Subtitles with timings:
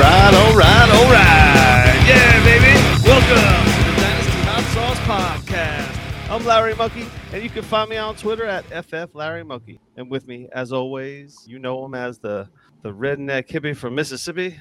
[0.00, 2.04] right, all right, all right.
[2.08, 2.72] Yeah, baby.
[3.04, 6.30] Welcome to the Dynasty Hot Sauce Podcast.
[6.30, 9.44] I'm Larry Monkey, and you can find me on Twitter at FF Larry.
[9.96, 12.48] And with me, as always, you know him as the,
[12.82, 14.58] the redneck hippie from Mississippi.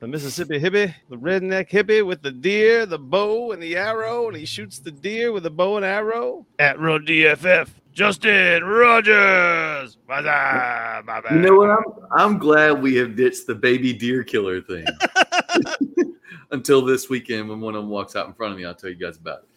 [0.00, 4.36] The Mississippi hippie, the redneck hippie with the deer, the bow, and the arrow, and
[4.36, 7.68] he shoots the deer with a bow and arrow at DFF.
[7.92, 9.98] Justin Rogers.
[10.06, 11.32] What's up, my bad.
[11.34, 11.70] You know what?
[11.70, 14.86] I'm I'm glad we have ditched the baby deer killer thing.
[16.50, 18.90] Until this weekend when one of them walks out in front of me, I'll tell
[18.90, 19.48] you guys about it.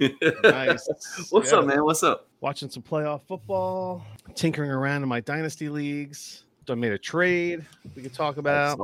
[0.42, 0.88] Nice.
[1.30, 1.58] What's Yeah.
[1.58, 1.84] up, man?
[1.84, 2.26] What's up?
[2.40, 4.02] watching some playoff football,
[4.34, 6.44] tinkering around in my dynasty leagues.
[6.68, 7.66] I made a trade
[7.96, 8.78] we could talk about.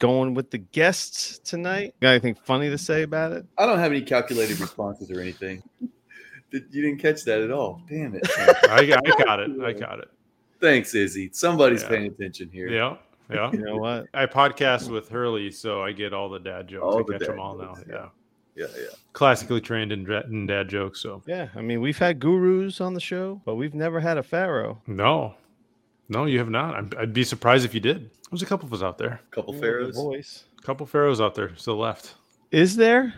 [0.00, 1.94] Going with the guests tonight.
[2.00, 3.46] Got anything funny to say about it?
[3.56, 5.62] I don't have any calculated responses or anything.
[6.52, 7.80] Did, you didn't catch that at all.
[7.88, 8.28] Damn it.
[8.68, 9.50] I, got- I got it.
[9.64, 10.08] I got it.
[10.60, 11.30] Thanks, Izzy.
[11.32, 11.88] Somebody's Yeah.
[11.88, 12.68] paying attention here.
[12.68, 12.96] Yeah.
[13.32, 13.50] Yeah.
[13.52, 14.06] You know what?
[14.14, 16.82] I podcast with Hurley, so I get all the dad jokes.
[16.84, 17.74] All I the catch them all now.
[17.74, 18.08] jokes, Yeah.
[18.54, 18.84] Yeah, yeah.
[19.14, 21.00] Classically trained in, in dad jokes.
[21.00, 24.22] So Yeah, I mean, we've had gurus on the show, but we've never had a
[24.22, 24.78] pharaoh.
[24.86, 25.34] no,
[26.10, 26.74] no, you have not.
[26.74, 28.10] I'm, I'd be surprised if you did.
[28.30, 29.20] There's a couple of us out there.
[29.32, 29.96] A Couple Ooh, the pharaohs.
[29.96, 30.44] voice.
[30.58, 32.14] A couple pharaohs out there still left.
[32.50, 33.14] Is there?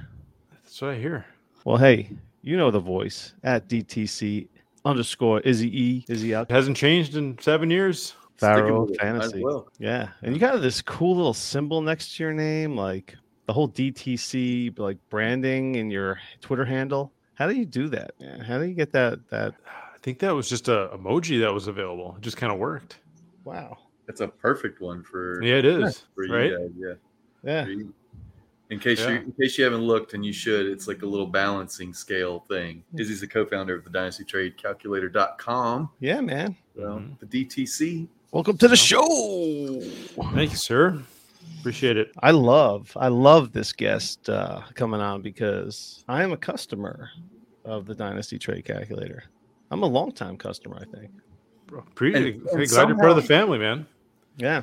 [0.53, 1.27] That's what I hear.
[1.65, 2.11] Well, hey,
[2.45, 4.49] you know the voice at DTC
[4.85, 6.05] underscore Izzy E.
[6.09, 8.15] Izzy out It hasn't changed in seven years.
[8.37, 9.45] Sticking Pharaoh with it, might as Fantasy.
[9.45, 9.69] well.
[9.79, 13.69] Yeah, and you got this cool little symbol next to your name, like the whole
[13.69, 17.13] DTC like branding in your Twitter handle.
[17.35, 18.13] How do you do that?
[18.21, 18.41] Man?
[18.41, 19.19] How do you get that?
[19.31, 22.15] That I think that was just a emoji that was available.
[22.19, 22.99] It just kind of worked.
[23.45, 23.79] wow.
[24.07, 26.03] That's a perfect one for, Yeah, it is.
[26.15, 26.51] for right?
[26.51, 26.99] you guys.
[27.43, 27.65] Yeah.
[27.75, 27.85] Yeah.
[28.69, 28.77] For you.
[28.77, 31.27] In case you in case you haven't looked and you should, it's like a little
[31.27, 32.83] balancing scale thing.
[32.99, 35.91] Izzy's the co-founder of the Dynasty Trade Calculator.com.
[36.01, 36.57] Yeah, man.
[36.75, 37.19] Well, Mhm.
[37.21, 38.09] the DTC.
[38.33, 38.77] Welcome to the Yeah.
[38.77, 39.81] show.
[40.35, 41.03] Thank you, sir.
[41.61, 42.11] Appreciate it.
[42.21, 47.11] I love, I love this guest uh, coming on because I am a customer
[47.65, 49.25] of the Dynasty Trade Calculator.
[49.71, 51.11] I'm a longtime customer, I think.
[51.67, 53.87] Bro, Pre- And- glad and you're part of the family, man.
[54.37, 54.63] Yeah.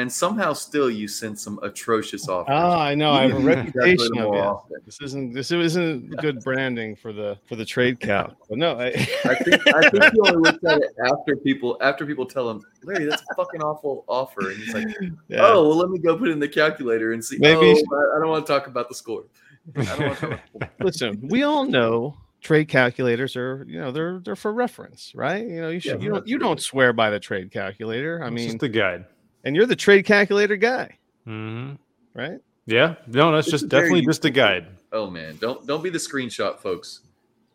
[0.00, 2.54] And somehow still you send some atrocious ah, offers.
[2.56, 3.12] Oh, I know.
[3.12, 4.38] I have a You can calculate reputation of it.
[4.38, 4.76] often.
[4.86, 8.34] This isn't this isn't good branding for the for the trade count.
[8.48, 12.06] But no, I, I think I think he only looks at it after people after
[12.06, 14.48] people tell him, Larry, that's a fucking awful offer.
[14.48, 14.88] And he's like,
[15.28, 15.40] yeah.
[15.42, 17.36] Oh, well, let me go put it in the calculator and see.
[17.38, 19.24] Maybe- oh, I I don't want to talk about the score.
[19.76, 23.92] I don't want to talk about listen, we all know trade calculators are you know
[23.92, 25.46] they're they're for reference, right?
[25.46, 28.22] You know, you should Yeah, you don't you don't swear by the trade calculator.
[28.22, 29.04] I It's mean, just a guide.
[29.44, 31.72] And you're the trade calculator guy, hmm
[32.14, 32.38] right?
[32.66, 34.66] Yeah, no, that's just definitely just a guide.
[34.92, 37.00] Oh man, don't don't be the screenshot folks.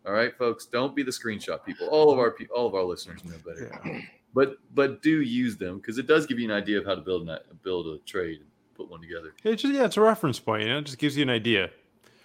[0.06, 1.88] All right, folks, don't be the screenshot people.
[1.88, 3.72] All of our pe- all of our listeners know better.
[3.86, 4.02] Yeah.
[4.34, 7.02] But but do use them because it does give you an idea of how to
[7.02, 9.34] build a build a trade and put one together.
[9.44, 10.64] It's just yeah, it's a reference point.
[10.64, 11.70] You know, it just gives you an idea.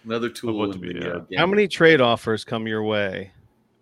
[0.05, 1.09] Another tool what to be, the, yeah.
[1.09, 3.33] uh, How many trade offers come your way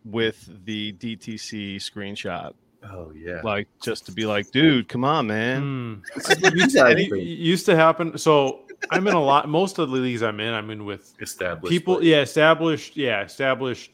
[0.05, 2.55] with the DTC screenshot?
[2.85, 3.41] Oh yeah.
[3.43, 6.03] Like just to be like, dude, come on, man.
[6.43, 6.79] You used, to,
[7.19, 8.17] it used to happen.
[8.19, 9.49] So I'm in a lot.
[9.49, 11.95] Most of the leagues I'm in, I'm in with established people.
[11.97, 12.97] but- Yeah, established.
[12.97, 13.91] Yeah, established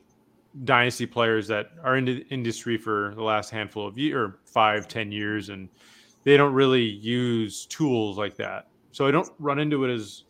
[0.65, 4.87] dynasty players that are in the industry for the last handful of year, or five,
[4.87, 5.69] ten years, and
[6.23, 8.69] they don't really use tools like that.
[8.93, 10.25] So I don't run into it as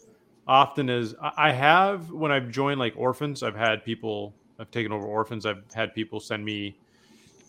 [0.47, 3.43] often as I I have when I've joined like orphans.
[3.43, 4.32] I've had people.
[4.60, 5.44] I've taken over orphans.
[5.44, 6.78] I've had people send me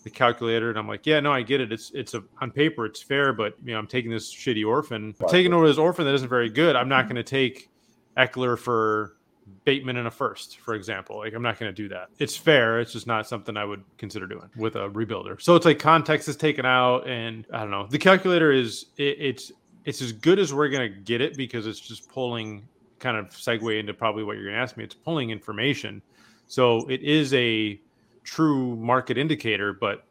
[0.05, 1.73] the calculator, and I'm like, yeah, no, I get it.
[1.73, 5.15] It's it's a on paper it's fair, but you know, I'm taking this shitty orphan.
[5.19, 6.75] I'm taking over this orphan that isn't very good.
[6.75, 7.71] I'm not going to take
[8.15, 9.17] Ekeler for
[9.63, 11.17] Bateman in a first, for example.
[11.17, 12.09] Like I'm not going to do that.
[12.19, 12.79] It's fair.
[12.79, 15.41] It's just not something I would consider doing with a rebuilder.
[15.41, 17.87] So it's like context is taken out, and I don't know.
[17.87, 19.51] The calculator is it, it's
[19.85, 22.67] it's as good as we're going to get it because it's just pulling
[22.99, 24.83] kind of segue into probably what you're going to ask me.
[24.83, 26.03] It's pulling information,
[26.45, 27.81] so it is a
[28.25, 30.03] true market indicator, but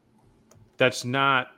[0.78, 1.49] that's not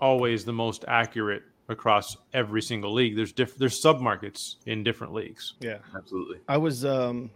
[0.00, 3.14] always the most accurate across every single league.
[3.14, 5.54] There's diff- there's sub markets in different leagues.
[5.60, 5.78] Yeah.
[5.94, 6.38] Absolutely.
[6.48, 7.30] I was um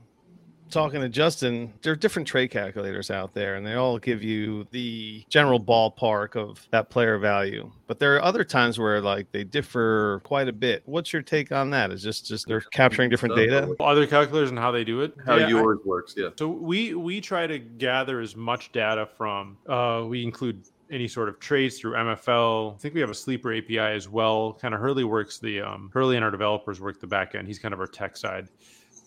[0.71, 1.73] talking to Justin.
[1.83, 6.37] There are different trade calculators out there, and they all give you the general ballpark
[6.37, 7.71] of that player value.
[7.87, 10.83] But there are other times where like they differ quite a bit.
[10.87, 11.91] What's your take on that?
[11.91, 13.75] Is just just they're capturing different data?
[13.81, 15.15] Other calculators and how they do it.
[15.27, 16.31] How Yeah, I- yours works, yeah.
[16.39, 19.59] So we we try to gather as much data from.
[19.69, 22.75] Uh, we include any sort of trades through MFL.
[22.75, 24.55] I think we have a sleeper API as well.
[24.55, 27.47] Kind of Hurley works the um, Hurley and our developers work the back end.
[27.47, 28.49] He's kind of our tech side.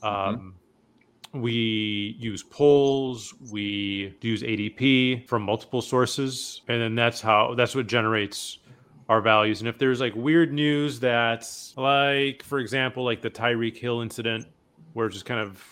[0.02, 0.56] Um,
[1.34, 3.34] We use polls.
[3.52, 8.60] We use ADP from multiple sources, and then that's how that's what generates
[9.10, 9.60] our values.
[9.62, 14.46] And if there's like weird news that's like, for example, like the Tyreek Hill incident,
[14.94, 15.64] where it's just kind of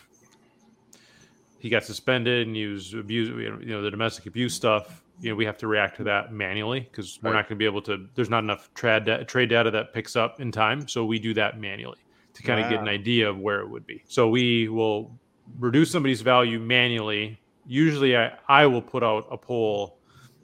[1.60, 5.04] he got suspended and he was abused, you know, the domestic abuse stuff.
[5.20, 7.38] You know, we have to react to that manually because we're Right.
[7.38, 8.08] not going to be able to.
[8.16, 11.36] There's not enough trade da- trade data that picks up in time, so we do
[11.36, 12.00] that manually
[12.34, 14.02] to kind of get an idea of where it would be.
[14.08, 15.20] So we will
[15.60, 17.40] reduce somebody's value manually.
[17.66, 19.98] Usually, I, I will put out a poll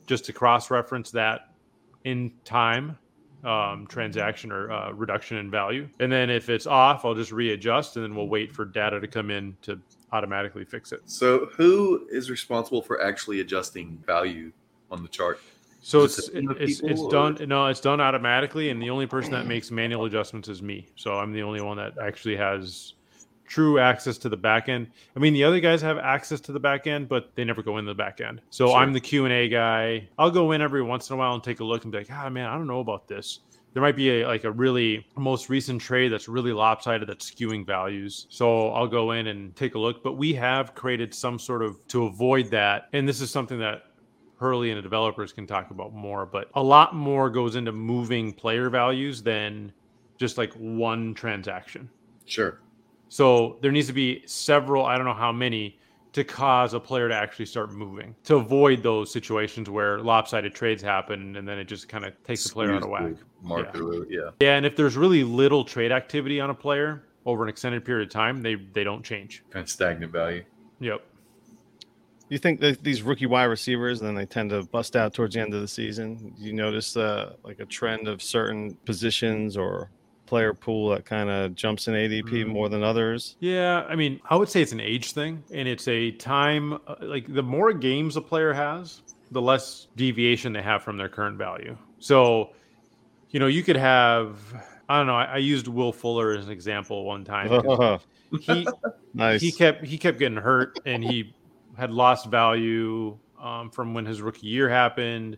[0.06, 1.54] just to cross reference that
[2.04, 2.98] in time
[3.44, 5.88] um, transaction or uh, reduction in value.
[6.00, 9.08] And then if it's off, I'll just readjust and then we'll wait for data to
[9.08, 9.80] come in to
[10.12, 11.02] automatically fix it.
[11.06, 14.52] So, who is responsible for actually adjusting value
[14.92, 15.40] on the chart?
[15.82, 17.38] So it's it a team of it's, it's done.
[17.48, 20.88] No, it's done automatically, and the only person that makes manual adjustments is me.
[20.96, 22.96] So I'm the only one that actually has
[23.48, 24.88] true access to the back end.
[25.16, 27.78] I mean, the other guys have access to the back end, but they never go
[27.78, 28.42] into the back end.
[28.50, 28.78] So Sure.
[28.78, 30.08] I'm the Q and A guy.
[30.20, 32.12] I'll go in every once in a while and take a look and be like,
[32.12, 33.40] ah, man, I don't know about this.
[33.74, 37.66] There might be a, like a really most recent trade that's really lopsided that's skewing
[37.66, 38.28] values.
[38.30, 40.04] So I'll go in and take a look.
[40.04, 43.84] But we have created some sort of to avoid that, and this is something that
[44.40, 48.34] Hurley and the developers can talk about more, but a lot more goes into moving
[48.34, 49.72] player values than
[50.18, 51.90] just like one transaction.
[52.26, 52.60] Sure.
[53.10, 55.80] So there needs to be several, I don't know how many,
[56.14, 60.82] to cause a player to actually start moving to avoid those situations where lopsided trades
[60.82, 63.16] happen and then it just kind of takes the player out of Skews whack.
[63.42, 64.32] the Marker, yeah.
[64.40, 68.08] Yeah, and if there's really little trade activity on a player over an extended period
[68.08, 69.44] of time, they they don't change.
[69.52, 70.44] Kind of stagnant value.
[70.80, 71.02] Yep.
[72.30, 75.42] You think that these rookie wide receivers, then they tend to bust out towards the
[75.42, 76.34] end of the season?
[76.38, 79.92] Do you notice uh, like a trend of certain positions or
[80.28, 82.48] player pool that kind of jumps in ADP Mm.
[82.50, 83.36] more than others?
[83.40, 86.74] Yeah, I mean, I would say it's an age thing, and it's a time.
[86.74, 89.02] uh, Like the more games a player has,
[89.32, 91.78] the less deviation they have from their current value.
[92.00, 92.52] So,
[93.32, 94.38] you know, you could have.
[94.90, 95.16] I don't know.
[95.16, 97.50] I, I used Will Fuller as an example one time.
[98.42, 98.68] He
[99.14, 99.42] nice.
[99.42, 101.34] he kept he kept getting hurt, and he
[101.78, 105.38] had lost value um, from when his rookie year happened.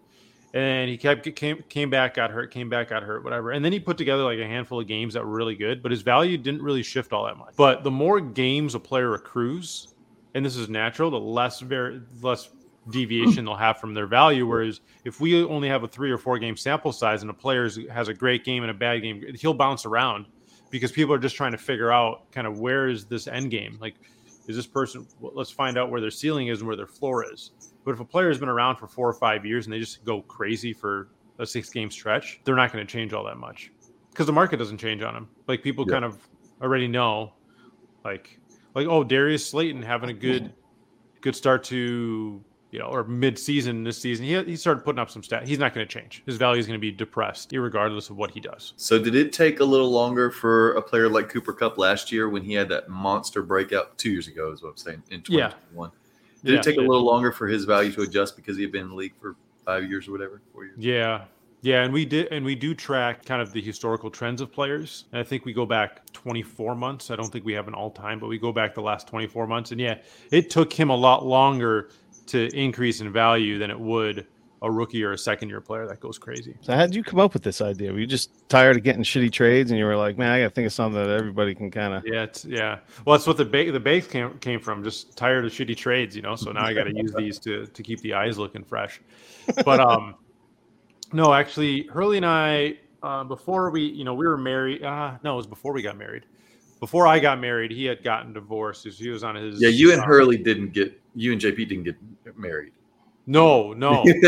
[0.53, 3.51] And he kept came came back, got hurt, came back, got hurt, whatever.
[3.51, 5.91] And then he put together like a handful of games that were really good, but
[5.91, 7.55] his value didn't really shift all that much.
[7.55, 9.89] But the more games a player accrues,
[10.33, 12.49] and this is natural, the less very less
[12.89, 14.47] deviation they'll have from their value.
[14.47, 17.69] Whereas if we only have a three or four game sample size and a player
[17.91, 20.25] has a great game and a bad game, he'll bounce around
[20.69, 23.77] because people are just trying to figure out kind of where is this end game.
[23.79, 23.95] Like,
[24.47, 25.07] is this person?
[25.21, 27.51] Let's find out where their ceiling is and where their floor is.
[27.89, 30.05] But if a player has been around for four or five years and they just
[30.05, 31.07] go crazy for
[31.39, 33.71] a six game stretch, they're not going to change all that much
[34.11, 35.27] because the market doesn't change on them.
[35.47, 35.93] Like people Yeah.
[35.93, 36.19] kind of
[36.61, 37.33] already know,
[38.05, 38.39] like
[38.75, 40.53] like oh Darius Slayton having a good
[41.21, 44.23] good start to you know or mid season this season.
[44.23, 45.47] He he started putting up some stats.
[45.47, 46.21] He's not going to change.
[46.27, 48.73] His value is going to be depressed, regardless of what he does.
[48.77, 52.29] So, did it take a little longer for a player like Cooper Kupp last year
[52.29, 54.51] when he had that monster breakout two years ago?
[54.51, 55.53] Is what I'm saying in Yeah.
[56.41, 56.45] 2021.
[56.45, 58.63] Did Yeah, it take a it- little longer for his value to adjust because he
[58.63, 60.75] had been in the league for five years or whatever, four years?
[60.77, 61.25] Yeah.
[61.61, 65.05] Yeah, and we did and we do track kind of the historical trends of players.
[65.11, 67.11] And I think we go back 24 months.
[67.11, 69.71] I don't think we have an all-time, but we go back the last 24 months
[69.71, 69.97] and yeah,
[70.31, 71.89] it took him a lot longer
[72.27, 74.25] to increase in value than it would
[74.61, 76.55] a rookie or a second year player that goes crazy.
[76.61, 77.91] So how did you come up with this idea?
[77.91, 80.49] Were you just tired of getting shitty trades, and you were like, "Man, I got
[80.49, 82.79] to think of something that everybody can kind of." Yeah, it's, yeah.
[83.05, 84.83] Well, that's what the ba- the base came came from.
[84.83, 86.35] Just tired of shitty trades, you know.
[86.35, 89.01] So now I got to use these to to keep the eyes looking fresh.
[89.63, 90.15] But um,
[91.13, 94.83] no, actually, Hurley and I uh, before we, you know, we were married.
[94.83, 96.25] Uh, no, it was before we got married.
[96.79, 98.87] Before I got married, he had gotten divorced.
[98.87, 99.61] He was on his.
[99.61, 101.95] Yeah, you and uh, Hurley didn't get, you and JP didn't get
[102.37, 102.71] married.
[103.29, 104.01] No, no.
[104.05, 104.21] we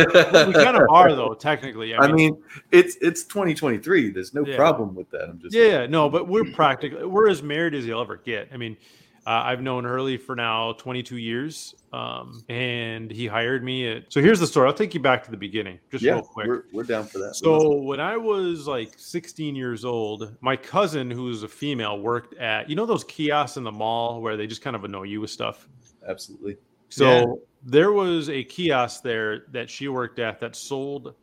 [0.54, 1.96] kind of are though, technically.
[1.96, 2.38] I mean,
[2.72, 4.12] it's it's 2023.
[4.12, 4.56] There's no Yeah.
[4.56, 5.24] problem with that.
[5.28, 8.50] I'm just Yeah, yeah, no, but we're practically we're as married as you'll ever get.
[8.54, 8.78] I mean,
[9.26, 13.88] uh, I've known Hurley for now 22 years, um, and he hired me.
[13.92, 14.68] At, so here's the story.
[14.68, 16.48] I'll take you back to the beginning, just yeah, real quick.
[16.48, 17.36] we're, we're down for that.
[17.36, 22.70] So when I was like 16 years old, my cousin, who's a female, worked at
[22.70, 25.32] you know those kiosks in the mall where they just kind of annoy you with
[25.32, 25.68] stuff.
[26.08, 26.58] absolutely.
[26.92, 27.26] So Yeah.
[27.64, 31.16] there was a kiosk there that she worked at that sold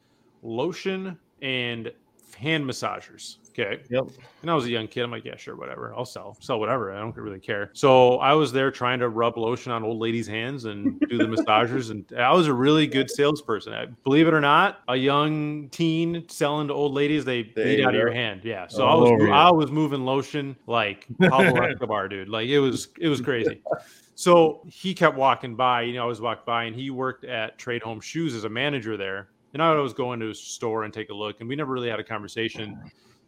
[0.42, 1.92] lotion and
[2.36, 3.36] hand massagers.
[3.50, 3.82] Okay.
[3.90, 4.04] Yep.
[4.42, 5.02] And I was a young kid.
[5.02, 5.92] I'm like, yeah, sure, whatever.
[5.96, 6.92] I'll sell, sell whatever.
[6.94, 7.70] I don't really care.
[7.72, 11.24] So I was there trying to rub lotion on old ladies' hands and do the
[11.24, 11.90] massagers.
[11.90, 13.72] And I was a really good salesperson.
[13.72, 17.94] I, believe it or not, a young teen selling to old ladies, they beat out
[17.94, 18.42] of your hand.
[18.44, 18.68] Yeah.
[18.68, 19.28] So I was.
[19.32, 22.28] I was moving lotion like Pablo Escobar, dude.
[22.28, 23.60] Like it was, it was crazy.
[24.18, 25.82] So he kept walking by.
[25.82, 28.48] You know, I was walked by, and he worked at Trade Home Shoes as a
[28.48, 29.28] manager there.
[29.54, 31.72] And I would always go into his store and take a look, and we never
[31.72, 32.76] really had a conversation.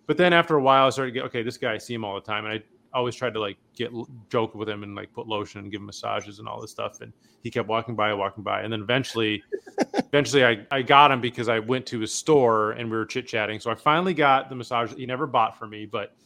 [0.09, 1.45] But then after a while, I started to get okay.
[1.45, 3.93] This guy, I see him all the time, and I always tried to like get
[4.31, 7.01] joke with him and like put lotion and give him massages and all this stuff.
[7.03, 7.13] And
[7.45, 9.45] he kept walking by, walking by, and then eventually,
[9.95, 13.29] eventually, I I got him because I went to his store and we were chit
[13.29, 13.61] chatting.
[13.61, 14.91] So I finally got the massage.
[14.91, 16.17] That he never bought for me, but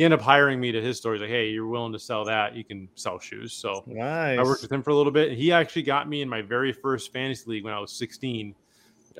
[0.00, 1.12] he ended up hiring me to his store.
[1.12, 2.56] He's like, "Hey, you're willing to sell that?
[2.56, 4.38] You can sell shoes." So Nice.
[4.38, 5.32] I worked with him for a little bit.
[5.36, 8.54] He actually got me in my very first fantasy league when I was 16.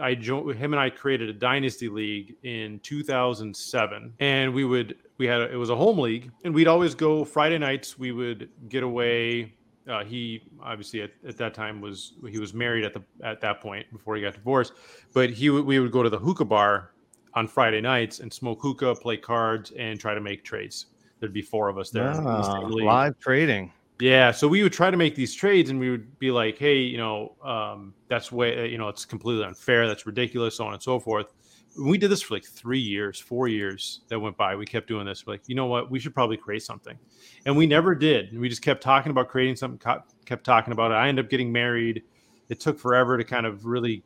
[0.01, 5.27] I joined him and I created a dynasty league in 2007, and we would we
[5.27, 7.99] had a, it was a home league, and we'd always go Friday nights.
[7.99, 9.53] We would get away.
[9.87, 13.61] Uh, he obviously at, at that time was he was married at the at that
[13.61, 14.73] point before he got divorced,
[15.13, 16.93] but he would- we would go to the hookah bar
[17.35, 20.87] on Friday nights and smoke hookah, play cards, and try to make trades.
[21.19, 22.11] There'd be four of us there.
[22.11, 23.73] Ah, live trading.
[24.01, 26.79] Yeah, so we would try to make these trades, and we would be like, "Hey,
[26.79, 29.87] you know, um, that's way, you know, it's completely unfair.
[29.87, 31.35] That's ridiculous, so on and so forth."
[31.79, 34.57] We did this for like three years, four years that went by.
[34.57, 35.27] We kept doing this.
[35.27, 35.91] We're like, you know what?
[35.91, 36.99] We should probably create something,
[37.45, 38.37] and we never did.
[38.37, 39.79] We just kept talking about creating something.
[40.25, 40.95] Kept talking about it.
[40.95, 42.03] I ended up getting married.
[42.49, 44.03] It took forever to kind of really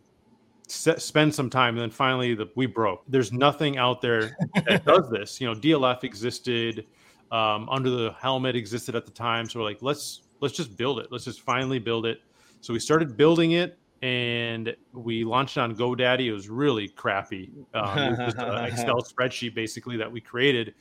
[0.68, 3.02] se- spend some time, and then finally, the, we broke.
[3.08, 5.40] There's nothing out there that does this.
[5.40, 6.86] You know, DLF existed
[7.30, 9.48] um, under the helmet existed at the time.
[9.48, 11.08] So we're like let's let's just build it.
[11.10, 12.20] Let's just finally build it.
[12.60, 16.26] So we started building it and we launched on godaddy.
[16.26, 17.50] It was really crappy.
[17.74, 20.74] Um, it was just an excel spreadsheet basically that we created.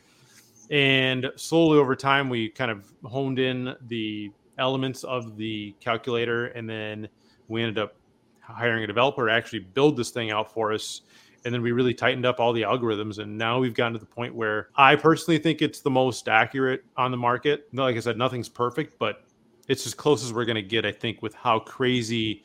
[0.70, 6.70] And slowly over time we kind of honed in the elements of the calculator and
[6.70, 7.08] then
[7.48, 7.96] we ended up
[8.44, 11.02] hiring a developer to actually build this thing out for us.
[11.46, 13.20] And then we really tightened up all the algorithms.
[13.20, 16.84] And now we've gotten to the point where i personally think it's the most accurate
[16.98, 17.68] on the market.
[17.74, 19.26] Like i said nothing's perfect but
[19.68, 22.44] it's as close as we're going to get i think with how crazy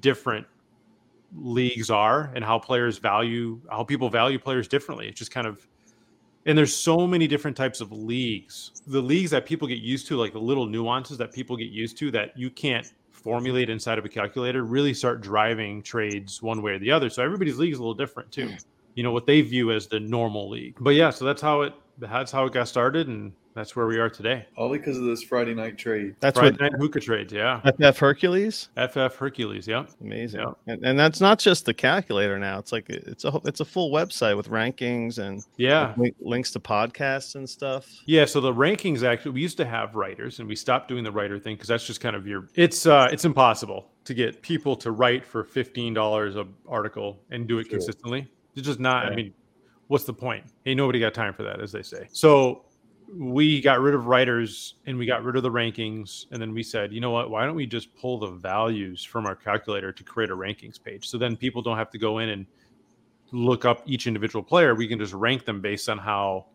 [0.00, 0.44] different
[1.34, 5.08] leagues are and how players value how people value players differently.
[5.08, 5.66] It's just kind of
[6.46, 8.70] and there's so many different types of leagues.
[8.86, 11.98] The leagues that people get used to like the little nuances that people get used
[11.98, 12.92] to that you can't
[13.26, 17.10] formulate inside of a calculator really start driving trades one way or the other.
[17.10, 18.46] So everybody's league is a little different too.
[18.46, 18.64] Mm.
[18.94, 20.76] You know what they view as the normal league.
[20.78, 23.96] But yeah so that's how it that's how it got started and that's where we
[23.98, 26.14] are today All because of this Friday night trade.
[26.20, 28.68] That's Friday what night hookah trades yeah FF Hercules.
[28.76, 30.40] ff hercules yeah Amazing.
[30.40, 30.52] Yeah.
[30.66, 32.58] And, and that's not just the calculator now.
[32.58, 36.60] It's like it's a it's a full website with rankings and yeah link, links to
[36.60, 37.86] podcasts and stuff.
[38.04, 41.12] Yeah, so the rankings actually we used to have writers and we stopped doing the
[41.12, 44.76] writer thing because that's just kind of your it's uh it's impossible to get people
[44.76, 47.78] to write for fifteen dollars a article and do it Sure.
[47.78, 48.28] consistently.
[48.54, 49.32] It's just not I mean,
[49.88, 50.44] what's the point?
[50.64, 52.08] Hey, nobody got time for that, as they say.
[52.12, 52.64] So
[53.14, 56.60] we got rid of writers and we got rid of the rankings and then we
[56.60, 60.02] said you know what why don't we just pull the values from our calculator to
[60.02, 62.44] create a rankings page so then people don't have to go in and
[63.30, 66.46] look up each individual player we can just rank them based on how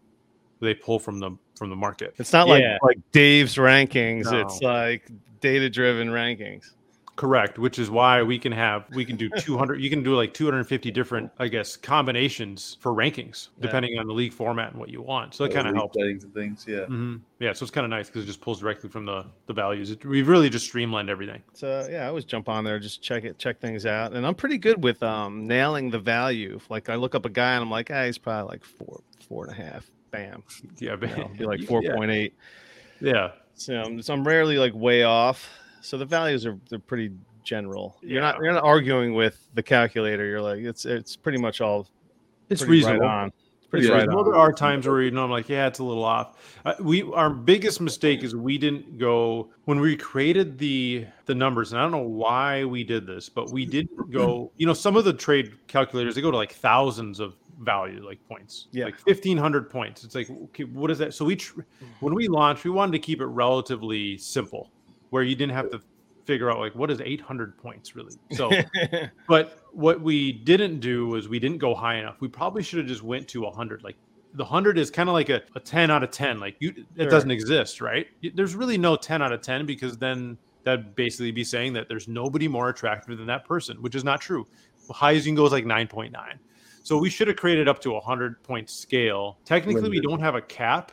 [0.59, 2.77] they pull from the from the market It's not like Yeah.
[2.83, 4.29] like Dave's rankings.
[4.29, 4.41] No.
[4.41, 5.09] It's like
[5.39, 6.71] data driven rankings.
[7.17, 10.33] Correct which is why we can have we can do 200 you can do like
[10.33, 13.63] 250 different i guess combinations for rankings Yeah.
[13.63, 15.95] depending on the league format and what you want so it Uh, kind of helps
[15.97, 16.65] settings and things.
[16.67, 16.85] Yeah.
[16.85, 19.53] hmm yeah so it's kind of nice because it just pulls directly from the the
[19.53, 23.01] values it, we've really just streamlined everything So yeah, I always jump on there, just
[23.03, 26.59] check it, check things out, and I'm pretty good with um nailing the value.
[26.69, 29.45] Like I look up a guy and I'm like, ah, he's probably like four, four
[29.45, 29.89] and a half.
[30.11, 30.43] Bam,
[30.79, 31.67] yeah you know, be like Yeah.
[31.67, 32.33] four point eight.
[32.99, 35.49] yeah So, so I'm rarely like way off.
[35.81, 37.11] So the values are they're pretty
[37.43, 37.97] general.
[38.01, 40.25] You're not you're not arguing with the calculator.
[40.25, 41.87] You're like it's it's pretty much all
[42.49, 43.27] it's pretty right reasonable on.
[43.57, 44.19] It's pretty It's right reasonable.
[44.25, 44.31] on.
[44.31, 46.37] There are times where you know I'm like, yeah, it's a little off.
[46.65, 51.71] Uh, we our biggest mistake is we didn't go when we created the the numbers,
[51.71, 54.51] and I don't know why we did this, but we didn't go.
[54.57, 58.19] You know, some of the trade calculators they go to like thousands of value, like
[58.27, 58.85] points, Yeah.
[58.85, 60.03] like fifteen hundred points.
[60.03, 61.13] It's like, okay, what is that?
[61.13, 61.61] So we tr-
[62.01, 64.71] when we launched, we wanted to keep it relatively simple,
[65.11, 65.79] where you didn't have to
[66.25, 68.51] figure out like what is 800 points really so
[69.27, 72.17] but what we didn't do was we didn't go high enough.
[72.19, 73.83] We probably should have just went to 100.
[73.83, 73.95] Like
[74.33, 76.39] the 100 is kind of like a, a 10 out of 10.
[76.39, 77.09] Like you, it Sure.
[77.09, 78.07] doesn't exist, right?
[78.33, 82.07] There's really no 10 out of 10 because then that'd basically be saying that there's
[82.07, 84.45] nobody more attractive than that person, which is not true.
[84.87, 86.13] The highest you can go is like 9.9.
[86.83, 89.37] So we should have created up to a 100 point scale.
[89.45, 90.91] Technically, we don't have a cap,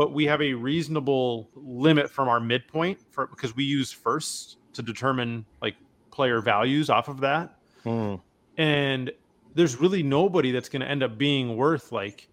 [0.00, 4.80] but we have a reasonable limit from our midpoint for because we use first to
[4.80, 5.76] determine like
[6.10, 8.14] player values off of that Hmm.
[8.56, 9.10] and
[9.54, 12.28] there's really nobody that's going to end up being worth like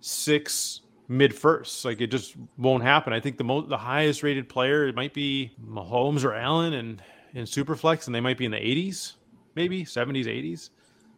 [0.00, 1.84] six mid firsts.
[1.84, 3.12] Like it just won't happen.
[3.12, 7.02] I think the most the highest rated player it might be Mahomes or Allen and
[7.34, 9.14] in Superflex, and they might be in the 80s,
[9.56, 10.70] maybe 70s, 80s.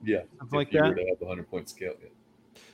[0.05, 0.89] Yeah, something like you that.
[0.89, 1.95] were to have the hundred point scale.
[2.03, 2.09] Yeah.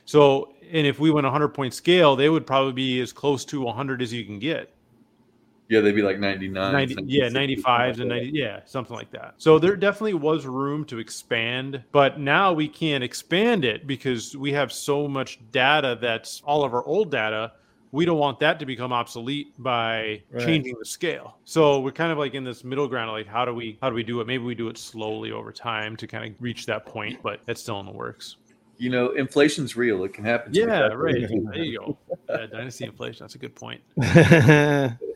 [0.09, 3.45] So, and if we went a 100 point scale, they would probably be as close
[3.45, 4.73] to 100 as you can get.
[5.67, 6.73] Yeah, they'd be like 99.
[6.73, 9.35] 90, yeah, 95s and 90, yeah, something like that.
[9.37, 14.51] So there definitely was room to expand, but now we can't expand it because we
[14.51, 17.51] have so much data that's all of our old data.
[17.91, 20.43] We don't want that to become obsolete by Right.
[20.43, 21.37] changing the scale.
[21.43, 23.11] So we're kind of like in this middle ground.
[23.11, 24.25] Like, how do we how do we do it?
[24.25, 27.61] Maybe we do it slowly over time to kind of reach that point, but that's
[27.61, 28.37] still in the works.
[28.79, 30.03] You know, inflation's real.
[30.05, 30.53] It can happen.
[30.53, 31.15] to Yeah, right.
[31.27, 31.97] There you go.
[32.29, 33.23] Yeah, dynasty inflation.
[33.23, 33.81] That's a good point.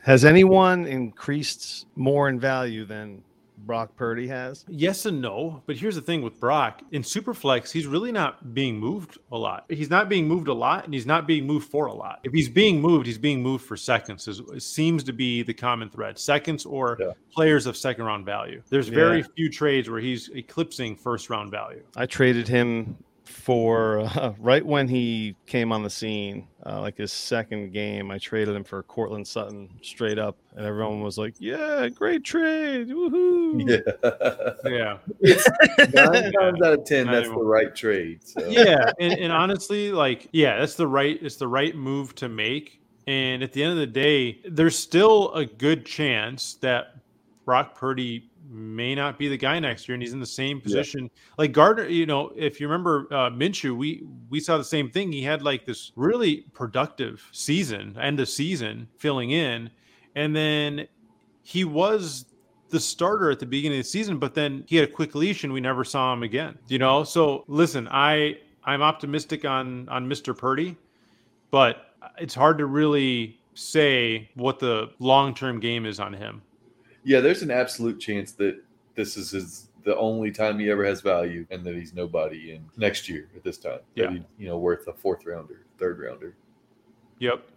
[0.01, 3.23] has anyone increased more in value than
[3.65, 4.65] Brock Purdy has?
[4.67, 8.79] Yes and no, but here's the thing with Brock in Superflex, he's really not being
[8.79, 9.65] moved a lot.
[9.69, 12.19] He's not being moved a lot, and he's not being moved for a lot.
[12.23, 14.27] If he's being moved, he's being moved for seconds.
[14.27, 17.11] Is it seems to be the common thread: seconds or Yeah.
[17.31, 18.61] players of second round value.
[18.69, 21.83] There's very few trades where he's eclipsing first round value.
[21.95, 22.97] I traded him
[23.33, 28.11] for uh, right when he came on the scene, uh, like his second game.
[28.11, 32.89] I traded him for Courtland Sutton straight up, and everyone was like, "Yeah, great trade,
[32.89, 33.85] woohoo!"
[34.65, 34.97] Yeah.
[35.19, 35.37] Yeah,
[35.93, 38.19] Nine times out of ten, that's the right trade.
[38.23, 38.47] So.
[38.47, 41.17] yeah, and, and honestly, like, yeah, that's the right.
[41.21, 42.79] It's the right move to make.
[43.07, 46.95] And at the end of the day, there's still a good chance that
[47.43, 51.09] Brock Purdy may not be the guy next year, and he's in the same position.
[51.37, 55.11] Like Gardner, you know, if you remember uh, Minshew, we we saw the same thing.
[55.11, 59.69] He had like this really productive season, end of season, filling in,
[60.15, 60.87] and then
[61.41, 62.25] he was
[62.69, 65.43] the starter at the beginning of the season, but then he had a quick leash
[65.43, 66.57] and we never saw him again.
[66.67, 70.35] You know, so listen, I I'm optimistic on on Mr.
[70.35, 70.75] Purdy,
[71.51, 76.41] but it's hard to really say what the long term game is on him.
[77.03, 78.61] Yeah, there's an absolute chance that
[78.95, 82.63] this is his the only time he ever has value, and that he's nobody in
[82.77, 83.79] next year at this time.
[83.95, 84.05] Yeah.
[84.05, 86.35] that he, you know, worth a fourth rounder, third rounder.
[87.19, 87.49] Yep.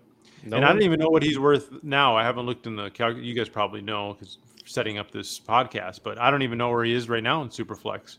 [0.45, 2.17] No and I don't even know what he's worth now.
[2.17, 3.17] I haven't looked in the calc.
[3.17, 6.85] You guys probably know because setting up this podcast, but I don't even know where
[6.85, 8.19] he is right now in Superflex.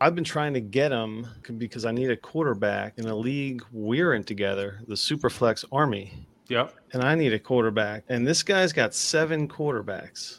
[0.00, 4.14] I've been trying to get him because I need a quarterback in a league we're
[4.14, 6.74] in together, the Superflex Army, Yep.
[6.92, 8.04] and I need a quarterback.
[8.08, 10.38] And this guy's got seven quarterbacks,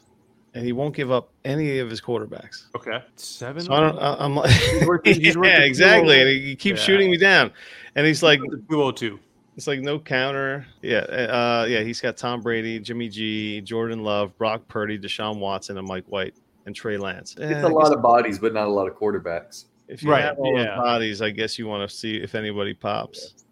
[0.54, 2.66] and he won't give up any of his quarterbacks.
[2.76, 3.04] Okay.
[3.16, 3.62] Seven.
[3.64, 4.00] So I don't.
[4.00, 4.52] I- I'm like,
[4.88, 6.20] worth the- he's worth yeah, exactly.
[6.20, 6.86] And he, he keeps Yeah.
[6.86, 7.52] shooting me down,
[7.96, 9.20] and he's like, Two oh two.
[9.56, 10.66] it's like no counter.
[10.82, 11.82] Yeah, uh, yeah.
[11.82, 16.34] He's got Tom Brady, Jimmy G, Jordan Love, Brock Purdy, Deshaun Watson, and Mike White,
[16.66, 17.36] and Trey Lance.
[17.40, 19.66] Eh, It's I a lot of bodies, but not a lot of quarterbacks.
[19.90, 20.76] If you Right, have all yeah.
[20.76, 23.34] the bodies, I guess you want to see if anybody pops.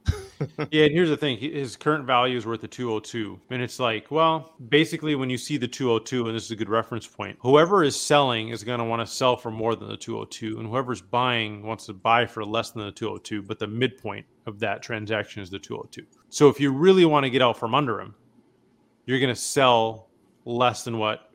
[0.70, 4.12] Yeah, and here's the thing: his current value is worth a 202, and it's like,
[4.12, 7.84] well, basically, when you see the 202, and this is a good reference point, whoever
[7.84, 11.02] is selling is going to want to sell for more than the 202, and whoever's
[11.02, 13.42] buying wants to buy for less than the 202.
[13.42, 16.06] But the midpoint of that transaction is the 202.
[16.30, 18.14] So if you really want to get out from under him,
[19.08, 20.10] you're going to sell
[20.46, 21.32] less than what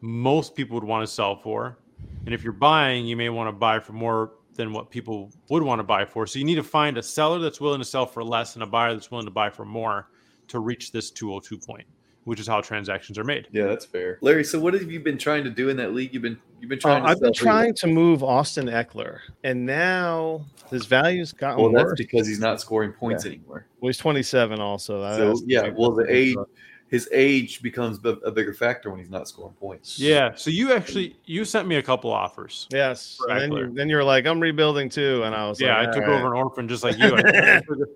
[0.00, 1.78] most people would want to sell for,
[2.24, 5.62] and if you're buying, you may want to buy for more than what people would
[5.62, 6.26] want to buy for.
[6.26, 8.66] So you need to find a seller that's willing to sell for less and a
[8.66, 10.08] buyer that's willing to buy for more
[10.48, 11.86] to reach this 202 point,
[12.24, 13.48] which is how transactions are made.
[13.50, 14.18] Yeah, that's fair.
[14.20, 16.12] Larry, so what have you been trying to do in that league?
[16.12, 17.02] You've been you've been Uh, trying.
[17.02, 17.50] to I've been sell who?
[17.50, 22.60] trying to move Austin Ekeler, and now his value's gotten Well, that's because he's not
[22.60, 23.66] scoring points anymore.
[23.80, 25.00] Well, he's 27 also.
[25.16, 26.48] So yeah, well, the that's age, suck.
[26.92, 29.98] His age becomes b- a bigger factor when he's not scoring points.
[29.98, 30.34] Yeah.
[30.36, 32.68] So you actually you sent me a couple offers.
[32.70, 33.18] Yes.
[33.28, 33.74] And then, you, Ekeler.
[33.74, 36.18] then you're like, I'm rebuilding too, and I was Yeah, like, I took "All right."
[36.22, 37.86] over an orphan just like you.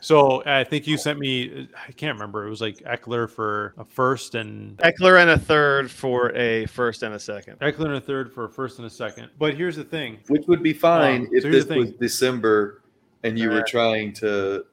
[0.00, 1.68] So I think you sent me.
[1.88, 2.44] I can't remember.
[2.46, 7.04] It was like Ekeler for a first and Ekeler and a third for a first
[7.04, 7.60] and a second.
[7.60, 9.30] Ekeler and a third for a first and a second.
[9.38, 10.18] But here's the thing.
[10.28, 11.92] which would be fine Oh, if so this was.
[11.92, 12.82] December
[13.22, 14.64] and you were trying to, you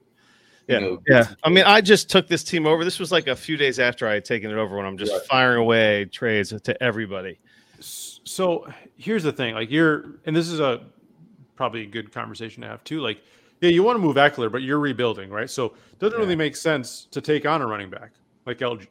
[0.70, 2.84] Yeah, know, Yeah, I mean, I just took this team over.
[2.86, 5.12] This was like a few days after I had taken it over when I'm just
[5.12, 5.22] Right.
[5.24, 7.40] firing away trades to everybody.
[7.80, 10.82] So here's the thing, like you're, and this is a
[11.56, 13.00] probably a good conversation to have too.
[13.02, 13.22] Like,
[13.62, 15.50] yeah, you want to move Ekeler, but you're rebuilding, right?
[15.50, 18.12] So it doesn't really make sense to take on a running back
[18.46, 18.88] like Alg-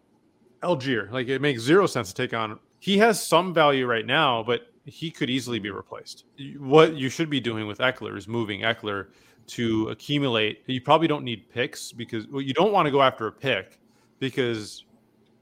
[0.62, 1.10] Allgeier.
[1.10, 2.58] Like it makes zero sense to take on.
[2.80, 6.24] He has some value right now, but he could easily be replaced.
[6.58, 9.06] What you should be doing with Ekeler is moving Ekeler
[9.48, 10.62] to accumulate.
[10.66, 13.78] You probably don't need picks because well, you don't want to go after a pick
[14.18, 14.84] because,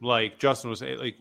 [0.01, 1.17] like Justin was saying, like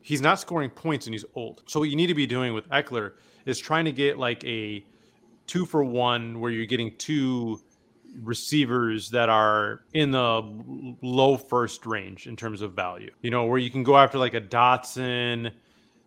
[0.00, 1.62] he's not scoring points and he's old.
[1.66, 3.12] So what you need to be doing with Ekeler
[3.46, 4.84] is trying to get like a
[5.46, 7.60] two for one where you're getting two
[8.22, 10.42] receivers that are in the
[11.02, 13.10] low first range in terms of value.
[13.22, 15.52] You know, where you can go after like a Dotson,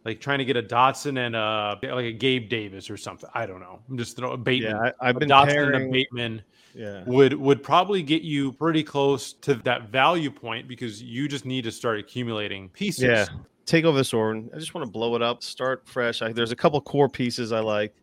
[0.08, 3.30] like trying to get a Dotson and a like a Gabe Davis or something.
[3.34, 3.80] I don't know.
[3.90, 4.78] I'm just throwing a Bateman.
[4.78, 6.42] Yeah, I, I've a been Dotson pairing, and a Bateman
[6.74, 11.46] Yeah, would would probably get you pretty close to that value point because you just
[11.46, 13.04] need to start accumulating pieces.
[13.04, 13.26] Yeah.
[13.66, 14.50] take over this organ.
[14.56, 16.22] I just want to blow it up, start fresh.
[16.22, 17.94] I, there's a couple core pieces I like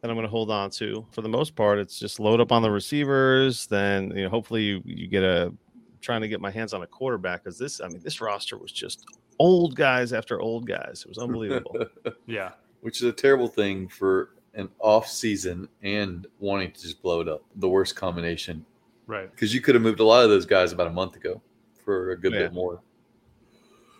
[0.00, 1.04] that I'm going to hold on to.
[1.10, 3.66] For the most part, it's just load up on the receivers.
[3.66, 5.52] Then you know, hopefully you, you get a
[6.00, 8.72] trying to get my hands on a quarterback because this, I mean, this roster was
[8.72, 9.04] just
[9.38, 11.02] old guys after old guys.
[11.04, 11.86] It was unbelievable.
[12.26, 12.52] Yeah.
[12.80, 17.28] which is a terrible thing for an off season and wanting to just blow it
[17.28, 17.42] up.
[17.56, 18.64] The worst combination
[19.06, 19.30] Right.
[19.30, 21.40] because you could have moved a lot of those guys about a month ago
[21.84, 22.40] for a good Yeah.
[22.40, 22.80] bit more.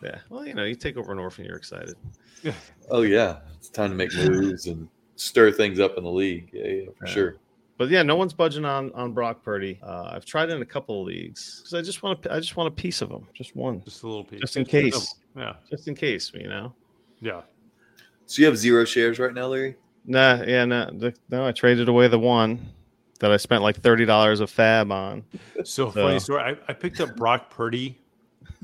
[0.02, 0.18] yeah.
[0.28, 1.94] Well, you know, you take over an orphan, you're excited.
[2.90, 6.50] Oh yeah, it's time to make moves and stir things up in the league.
[6.52, 7.12] Yeah, yeah, for Yeah.
[7.12, 7.36] sure.
[7.76, 9.80] But yeah, no one's budging on on Brock Purdy.
[9.82, 12.32] Uh, I've tried in a couple of leagues because I just want to.
[12.32, 14.40] I just want a piece of him, just one, Just a little piece.
[14.40, 15.14] just in case.
[15.36, 15.54] Yeah.
[15.70, 16.30] just in case.
[16.34, 16.72] You know.
[17.20, 17.42] Yeah.
[18.26, 19.76] So you have zero shares right now, Larry?
[20.06, 21.46] Nah, yeah, no, the, no.
[21.46, 22.60] I traded away the one
[23.20, 25.24] that I spent like thirty dollars of fab on.
[25.64, 26.42] So funny story.
[26.42, 27.98] I, I picked up Brock Purdy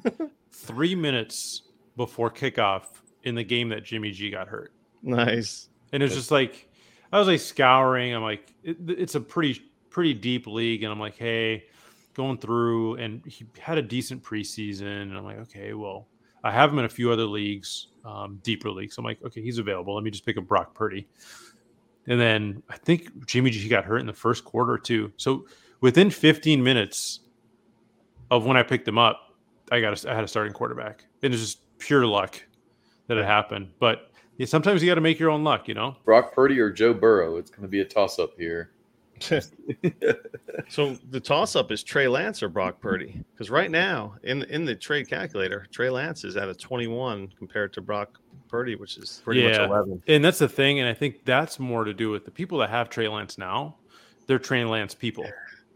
[0.53, 1.63] three minutes
[1.97, 2.85] before kickoff
[3.25, 4.73] in the game that Jimmy G got hurt.
[5.03, 5.69] Nice.
[5.93, 6.69] And it's just like
[7.13, 8.15] I was like scouring.
[8.15, 11.65] I'm like, it, it's a pretty pretty deep league, and I'm like, hey,
[12.15, 16.07] going through, and he had a decent preseason, and I'm like, okay, well,
[16.43, 18.97] I have him in a few other leagues, um, deeper leagues.
[18.99, 19.95] I'm like, okay, he's available.
[19.95, 21.07] Let me just pick up Brock Purdy.
[22.07, 25.13] And then I think Jimmy G got hurt in the first quarter too.
[25.17, 25.47] So
[25.81, 27.21] within 15 minutes
[28.31, 29.35] of when I picked him up,
[29.71, 31.05] I got a, I had a starting quarterback.
[31.23, 32.43] And it's just pure luck
[33.07, 33.73] that it happened.
[33.79, 34.10] But
[34.41, 35.97] yeah, sometimes you got to make your own luck, you know.
[36.07, 37.37] Brock Purdy or Joe Burrow?
[37.37, 38.71] It's going to be a toss up here.
[40.69, 44.65] So the toss up is Trey Lance or Brock Purdy because right now in in
[44.65, 48.97] the trade calculator, Trey Lance is at a twenty one compared to Brock Purdy, which
[48.97, 49.49] is pretty Yeah.
[49.49, 50.03] much eleven.
[50.07, 52.71] And that's the thing, and I think that's more to do with the people that
[52.71, 53.77] have Trey Lance now.
[54.27, 55.27] They're Trey Lance people.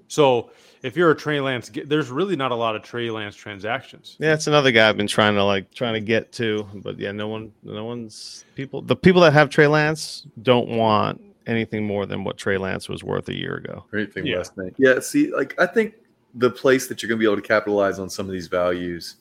[0.09, 0.51] So
[0.83, 4.17] if you're a Trey Lance, there's really not a lot of Trey Lance transactions.
[4.21, 7.13] Yeah, it's another guy I've been trying to like trying to get to, but yeah,
[7.13, 8.83] no one, no one's people.
[8.83, 13.03] The people that have Trey Lance don't want anything more than what Trey Lance was
[13.05, 13.85] worth a year ago.
[13.93, 14.39] or anything Yeah.
[14.39, 14.75] less than.
[14.79, 15.95] Yeah, see, like I think
[16.35, 19.17] the place that you're going to be able to capitalize on some of these values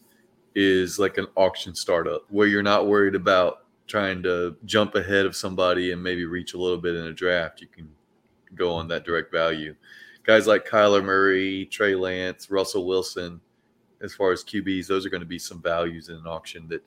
[0.56, 5.36] is like an auction startup where you're not worried about trying to jump ahead of
[5.36, 7.60] somebody and maybe reach a little bit in a draft.
[7.62, 7.90] You can
[8.56, 9.76] go on that direct value.
[10.24, 13.42] Guys like Kyler Murray, Trey Lance, Russell Wilson,
[14.02, 16.84] as far as QBs, those are going to be some values in an auction that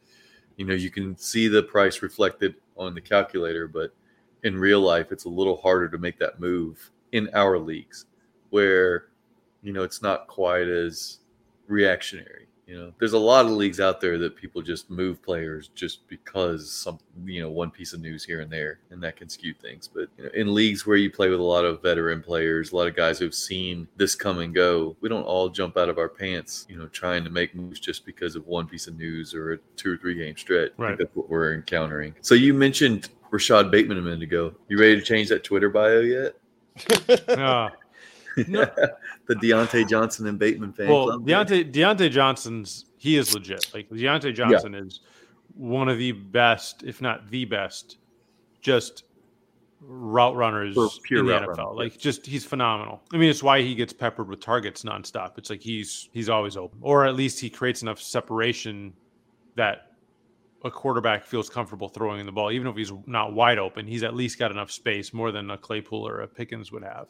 [0.57, 3.95] you know you can see the price reflected on the calculator, but
[4.43, 8.07] in real life, it's a little harder to make that move in our leagues
[8.51, 9.07] where,
[9.63, 11.19] you know, it's not quite as
[11.67, 12.46] reactionary.
[12.67, 16.09] You know, there's a lot of leagues out there that people just move players just
[16.09, 19.55] because some, you know, one piece of news here and there, and that can skew
[19.55, 19.87] things.
[19.87, 22.77] But you know, in leagues where you play with a lot of veteran players, a
[22.77, 25.99] lot of guys who've seen this come and go, we don't all jump out of
[25.99, 29.33] our pants, you know, trying to make moves just because of one piece of news
[29.33, 30.73] or a two or three game stretch.
[30.77, 30.99] Right.
[30.99, 32.17] that's what we're encountering.
[32.21, 34.55] So you mentioned Rashod Bateman a minute ago.
[34.69, 36.35] You ready to change that Twitter bio yet?
[37.29, 37.71] Uh,
[38.49, 38.65] no,
[39.27, 41.27] the Diontae Johnson and Bateman fan well, club.
[41.27, 43.71] Diontae Diontae Johnson's he is legit.
[43.73, 45.01] Like Diontae Johnson is
[45.55, 47.99] one of the best, if not the best,
[48.61, 49.05] just
[49.81, 51.47] route runners For pure in the NFL.
[51.57, 53.03] runner, Like just he's phenomenal.
[53.13, 55.39] I mean, it's why he gets peppered with targets nonstop.
[55.39, 58.93] It's like he's he's always open, or at least he creates enough separation
[59.55, 59.93] that
[60.65, 63.87] a quarterback feels comfortable throwing the ball, even if he's not wide open.
[63.87, 67.07] He's at least got enough space, more than a Claypool or a Pickens would have.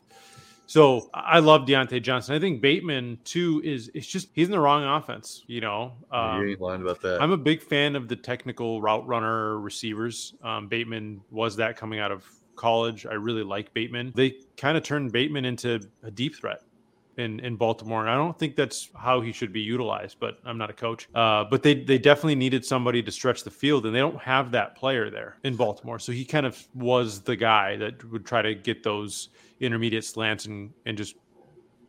[0.67, 2.35] So I love Diontae Johnson.
[2.35, 5.45] I think Bateman too is it's just he's in the wrong offense.
[5.47, 7.23] You know, um, you ain't lying about that.
[7.23, 10.35] I'm a big fan of the technical route runner receivers.
[10.43, 12.25] Um, Bateman was that coming out of
[12.57, 13.07] college.
[13.07, 14.13] I really like Bateman.
[14.15, 16.63] They kind of turned Bateman into a deep threat
[17.19, 20.19] in, in Baltimore, and I don't think that's how he should be utilized.
[20.21, 21.09] But I'm not a coach.
[21.15, 24.51] Uh, but they they definitely needed somebody to stretch the field, and they don't have
[24.53, 25.99] that player there in Baltimore.
[25.99, 30.47] So he kind of was the guy that would try to get those intermediate slants
[30.47, 31.17] and and just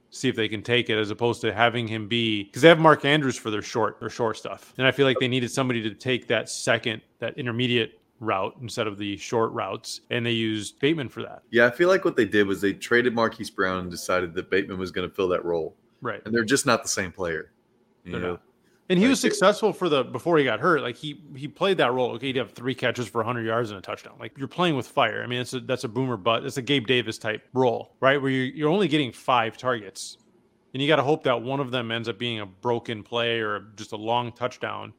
[0.09, 2.79] see if they can take it as opposed to having him be because they have
[2.79, 4.73] Mark Andrews for their short their short stuff.
[4.77, 8.87] And I feel like they needed somebody to take that second, that intermediate route instead
[8.87, 10.01] of the short routes.
[10.09, 11.43] And they used Bateman for that.
[11.51, 14.49] yeah, I feel like what they did was they traded Marquise Brown and decided that
[14.49, 16.21] Bateman was going to fill that role, Right.
[16.25, 17.51] and they're just not the same player.
[18.03, 18.41] You They're know, not.
[18.89, 20.81] And he Like was successful for the before he got hurt.
[20.81, 22.11] Like he he played that role.
[22.11, 24.13] Okay, he'd have three catches for 100 yards and a touchdown.
[24.17, 25.21] Like you're playing with fire.
[25.23, 26.45] I mean, it's a, that's a boomer butt.
[26.45, 28.21] It's a Gabe Davis type role, right?
[28.21, 30.19] Where you're, you're only getting five targets,
[30.73, 33.41] and you got to hope that one of them ends up being a broken play
[33.41, 34.93] or just a long touchdown.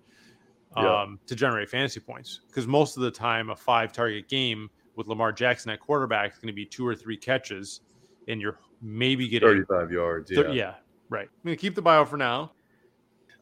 [0.83, 1.03] Yeah.
[1.03, 5.07] um, to generate fantasy points because most of the time a five target game with
[5.07, 7.81] Lamar Jackson at quarterback is going to be two or three catches,
[8.27, 10.31] and you're maybe getting 35 yards.
[10.31, 10.53] thir- Yeah.
[10.53, 10.75] yeah,
[11.09, 11.29] right.
[11.29, 12.53] I'm gonna keep the bio for now.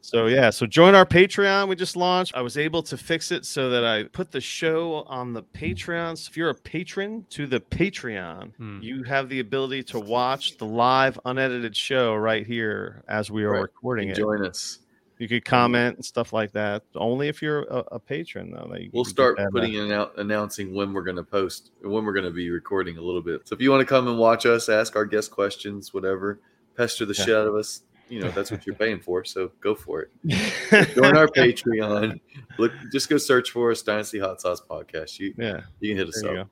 [0.01, 1.67] So yeah, so join our Patreon.
[1.67, 2.33] We just launched.
[2.35, 6.17] I was able to fix it so that I put the show on the Patreon.
[6.17, 8.79] So if you're a patron to the Patreon, Hmm.
[8.81, 13.51] you have the ability to watch the live unedited show right here as we are
[13.53, 13.61] Right.
[13.63, 14.15] recording it.
[14.15, 14.79] Join us.
[15.19, 16.83] You could comment and stuff like that.
[16.95, 18.71] Only if you're a, a patron, though.
[18.93, 22.31] We'll start putting it out, announcing when we're going to post, when we're going to
[22.31, 23.47] be recording a little bit.
[23.47, 26.39] So if you want to come and watch us, ask our guest questions, whatever,
[26.75, 27.25] pester the Yeah.
[27.25, 29.25] shit out of us, you know, that's what you're paying for.
[29.25, 30.11] So go for it.
[30.95, 32.19] Join our Patreon.
[32.57, 35.19] Look, just go search for us, Dynasty Hot Sauce Podcast.
[35.19, 36.49] You yeah, you can hit us there up,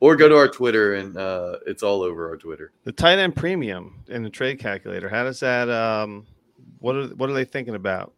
[0.00, 2.72] or go to our Twitter, and uh, it's all over our Twitter.
[2.84, 5.08] The tight end premium in the trade calculator.
[5.08, 5.68] How does that?
[5.68, 6.26] Um,
[6.84, 8.12] what are what are they thinking about?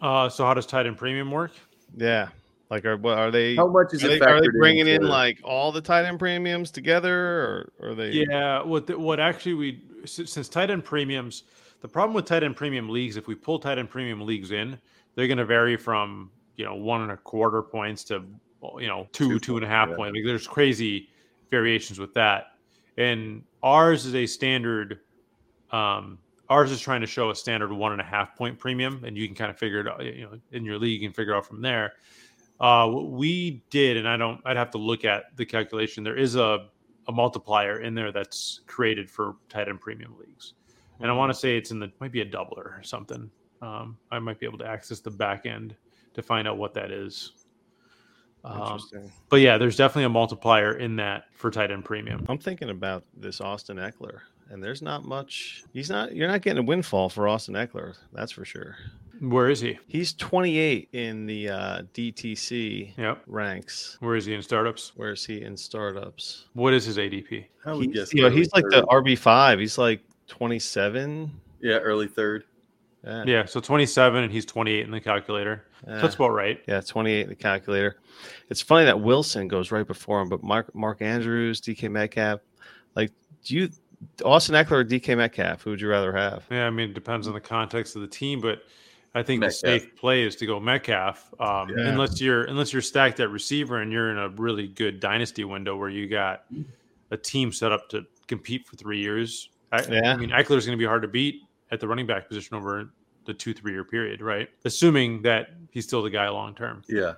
[0.00, 1.52] Uh, so how does tight end premium work?
[1.94, 2.28] Yeah,
[2.70, 3.54] like are what are they?
[3.54, 6.06] How much is Are it they, are they bringing in into- like all the tight
[6.06, 7.14] end premiums together,
[7.82, 8.12] or are they?
[8.12, 11.42] Yeah, what the, what actually we since, since tight end premiums,
[11.82, 14.78] the problem with tight end premium leagues, if we pull tight end premium leagues in,
[15.14, 18.24] they're going to vary from you know one and a quarter points to
[18.78, 19.96] you know two Two two and a points, yeah.
[19.96, 20.16] points.
[20.16, 21.10] Like there's crazy
[21.50, 22.52] variations with that,
[22.96, 25.00] and ours is a standard.
[25.72, 26.18] Um,
[26.50, 29.26] ours is trying to show a standard one and a half point premium, and you
[29.26, 30.04] can kind of figure it out.
[30.04, 31.94] You know, in your league, you can figure out from there.
[32.60, 36.02] Uh, what we did, and I don't, I'd have to look at the calculation.
[36.02, 36.68] There is a
[37.06, 40.54] a multiplier in there that's created for tight end premium leagues,
[41.00, 43.30] and I want to say it's in the might be a doubler or something.
[43.62, 45.74] Um, I might be able to access the back end
[46.14, 47.32] to find out what that is.
[48.44, 49.12] Um, Interesting.
[49.30, 52.24] but yeah, there's definitely a multiplier in that for tight end premium.
[52.28, 55.64] I'm thinking about this Austin Ekeler, and there's not much.
[55.72, 56.14] He's not.
[56.14, 57.96] You're not getting a windfall for Austin Ekeler.
[58.12, 58.76] That's for sure.
[59.20, 59.76] Where is he?
[59.88, 63.22] He's 28 in the uh, DTC Yep.
[63.26, 63.96] ranks.
[64.00, 64.92] Where is he in startups?
[64.94, 66.46] Where's he in startups?
[66.52, 67.46] What is his ADP?
[67.66, 68.82] I would He's, you know, early he's like the.
[68.88, 69.58] RB five.
[69.58, 71.30] He's like 27.
[71.60, 72.44] yeah, early third.
[73.04, 75.64] Yeah, Yeah, so 27 and he's 28 in the calculator.
[75.84, 76.60] So that's about right.
[76.66, 77.98] Yeah, 28 in the calculator.
[78.50, 82.40] It's funny that Wilson goes right before him, but Mark Mark Andrews, DK Metcalf,
[82.96, 83.10] like
[83.44, 83.68] do you
[84.24, 85.62] Austin Ekeler or DK Metcalf?
[85.62, 86.44] Who would you rather have?
[86.50, 88.62] Yeah, I mean, it depends on the context of the team, but
[89.14, 89.60] I think Metcalf.
[89.62, 91.88] the safe play is to go Metcalf, um, Yeah.
[91.88, 95.76] unless you're unless you're stacked at receiver and you're in a really good dynasty window
[95.76, 96.44] where you got
[97.10, 99.48] a team set up to compete for three years.
[99.72, 100.12] I, Yeah.
[100.12, 102.56] I mean, Ekeler is going to be hard to beat at the running back position
[102.56, 102.90] over
[103.24, 104.48] the two three year period, right?
[104.64, 106.82] Assuming that he's still the guy long term.
[106.88, 107.14] Yeah,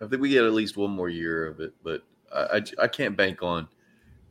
[0.00, 2.02] I think we get at least one more year of it, but
[2.34, 2.40] I,
[2.80, 3.68] I, I can't bank on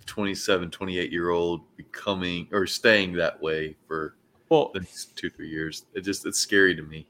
[0.06, 4.16] 27, 28 year old becoming or staying that way for
[4.50, 5.86] Well, the next two, three years.
[5.94, 7.08] It just it's scary to me.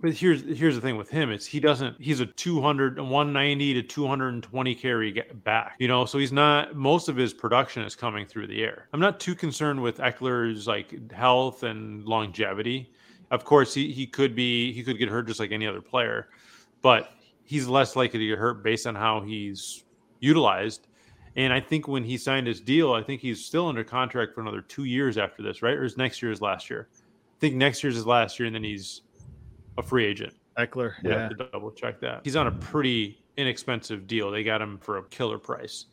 [0.00, 3.82] But here's here's the thing with him is he doesn't he's a 200 190 to
[3.82, 8.46] 220 carry back you know so he's not most of his production is coming through
[8.46, 12.92] the air i'm not too concerned with ekeler's like health and longevity
[13.30, 16.28] of course he, he could be he could get hurt just like any other player
[16.82, 17.12] but
[17.44, 19.84] he's less likely to get hurt based on how he's
[20.20, 20.86] utilized
[21.36, 24.40] and i think when he signed his deal i think he's still under contract for
[24.40, 27.82] another two years after this right or is next year's last year i think next
[27.82, 29.02] year's his last year and then he's
[29.78, 31.22] a free agent Ekeler, we yeah.
[31.22, 32.20] have to double check that.
[32.24, 34.30] He's on a pretty inexpensive deal.
[34.30, 35.86] They got him for a killer price.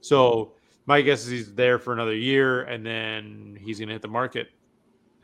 [0.00, 0.52] So
[0.86, 4.08] my guess is he's there for another year and then he's going to hit the
[4.08, 4.48] market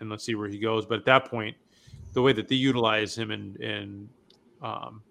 [0.01, 0.85] and let's see where he goes.
[0.85, 1.57] But at that point,
[2.13, 4.09] the way that they utilize him in, in
[4.61, 5.03] um,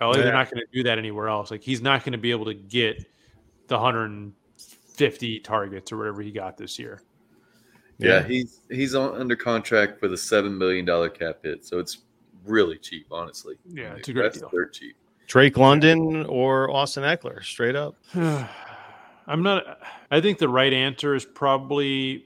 [0.00, 0.22] LA, Yeah.
[0.22, 1.50] they're not going to do that anywhere else.
[1.50, 3.06] Like he's not going to be able to get
[3.68, 7.00] the 150 targets or whatever he got this year.
[7.98, 11.98] Yeah, he's he's on under contract for the seven million dollar cap hit, so it's
[12.44, 13.54] really cheap, honestly.
[13.72, 14.50] Yeah, Like, it's a great that's deal.
[14.50, 14.96] dirt cheap.
[15.26, 17.96] Drake London or Austin Ekeler, straight up.
[18.14, 19.80] I'm not.
[20.10, 22.24] I think the right answer is probably.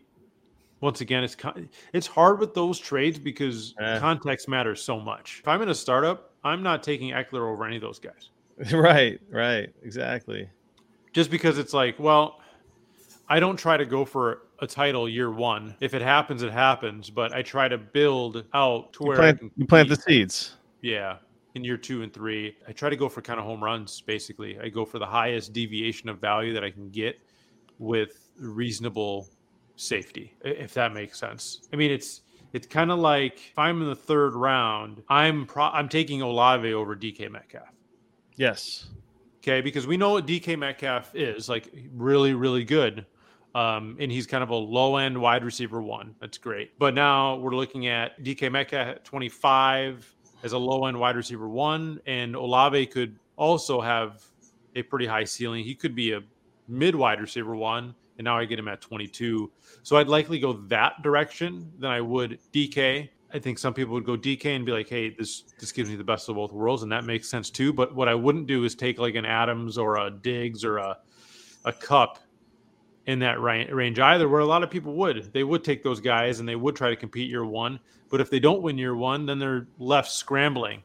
[0.81, 1.37] Once again, it's
[1.92, 3.98] it's hard with those trades because Eh.
[4.00, 5.38] context matters so much.
[5.40, 8.31] If I'm in a startup, I'm not taking Ekeler over any of those guys,
[8.72, 10.48] right, right, exactly.
[11.12, 12.40] Just because it's like, well,
[13.29, 15.75] I don't try to go for a title year one.
[15.81, 17.11] If it happens, it happens.
[17.11, 20.57] But I try to build out to You where plant, you plant the seeds.
[20.83, 21.18] Yeah.
[21.55, 24.59] In year two and three, I try to go for kind of home runs, basically.
[24.61, 27.20] I go for the highest deviation of value that I can get
[27.79, 29.29] with reasonable
[29.75, 31.68] safety, if that makes sense.
[31.73, 35.70] I mean, it's it's kind of like if I'm in the third round, I'm pro-
[35.70, 37.68] I'm taking Olave over DK Metcalf.
[38.37, 38.88] Yes.
[39.42, 43.07] Okay, because we know what DK Metcalf is like really, really good.
[43.55, 46.14] Um, and he's kind of a low end wide receiver one.
[46.20, 46.79] That's great.
[46.79, 51.48] But now we're looking at DK Metcalf at 25, as a low end wide receiver
[51.48, 54.22] one, and Olave could also have
[54.76, 55.64] a pretty high ceiling.
[55.64, 56.22] He could be a
[56.68, 59.50] mid wide receiver one, and now I get him at 22.
[59.83, 63.09] So I'd likely go that direction than I would DK.
[63.33, 65.97] I think some people would go DK and be like, "Hey, this this gives me
[65.97, 67.73] the best of both worlds," and that makes sense too.
[67.73, 70.99] But what I wouldn't do is take like an Adams or a Diggs or a
[71.64, 72.19] a Kupp
[73.07, 74.29] in that range either.
[74.29, 76.90] Where a lot of people would, they would take those guys and they would try
[76.90, 77.79] to compete year one.
[78.11, 80.83] But if they don't win year one, then they're left scrambling.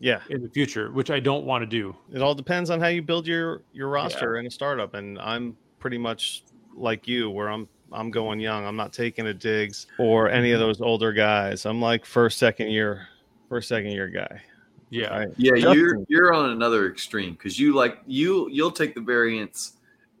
[0.00, 1.96] Yeah, in the future, which I don't want to do.
[2.12, 4.40] It all depends on how you build your your roster yeah.
[4.40, 6.44] in a startup, and I'm pretty much
[6.76, 8.66] like you, where I'm I'm going young.
[8.66, 10.68] I'm not taking a Diggs or any of mm-hmm.
[10.68, 11.66] those older guys.
[11.66, 13.08] I'm like first, second year,
[13.48, 14.42] first, second year guy.
[14.90, 15.28] Yeah, right?
[15.36, 15.54] yeah.
[15.54, 15.74] Justin.
[15.74, 19.74] You're you're on another extreme because you like you you'll take the variance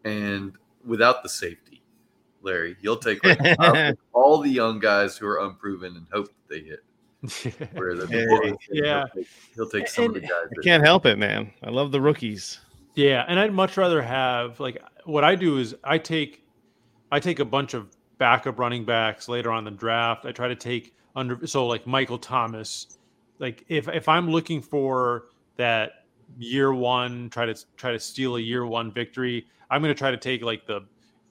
[0.04, 0.52] and
[0.84, 1.82] without the safety,
[2.42, 6.60] Larry, you'll take like, all the young guys who are unproven and hope that they
[6.60, 6.84] hit.
[7.72, 10.46] Where the, hey, yeah, he'll take, he'll take some and, of the guys.
[10.56, 11.50] I can't help it, man.
[11.62, 12.60] I love the rookies.
[12.94, 16.44] Yeah, and I'd much rather have like what I do is I take
[17.10, 20.26] I take a bunch of backup running backs later on the draft.
[20.26, 22.98] I try to take under so like Michael Thomas.
[23.38, 26.04] Like if if I'm looking for that
[26.38, 30.10] year one, try to try to steal a year one victory, I'm going to try
[30.10, 30.82] to take like the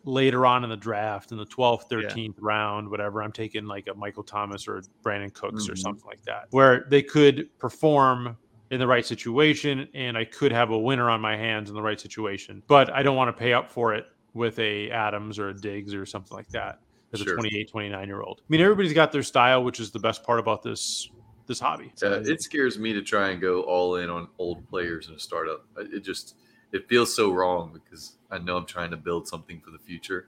[0.03, 2.31] later on in the draft in the 12th 13th yeah.
[2.39, 5.73] round whatever i'm taking like a michael thomas or brandin cooks mm-hmm.
[5.73, 8.37] or something like that where they could perform
[8.71, 11.81] in the right situation and i could have a winner on my hands in the
[11.81, 14.05] right situation but i don't want to pay up for it
[14.37, 16.79] with a Adams or a Diggs or something like that
[17.13, 17.33] as sure.
[17.33, 18.41] a 28, 29 year old.
[18.41, 21.09] I mean, everybody's got their style, which is the best part about this
[21.47, 21.93] this hobby.
[22.03, 25.19] Uh, it scares me to try and go all in on old players in a
[25.19, 25.65] startup.
[25.77, 26.35] It just
[26.71, 30.27] it feels so wrong because I know I'm trying to build something for the future.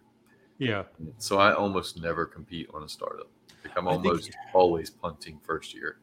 [0.58, 0.84] Yeah.
[1.17, 3.28] So I almost never compete on a startup.
[3.63, 4.36] Like I'm almost think...
[4.54, 5.98] always punting first year.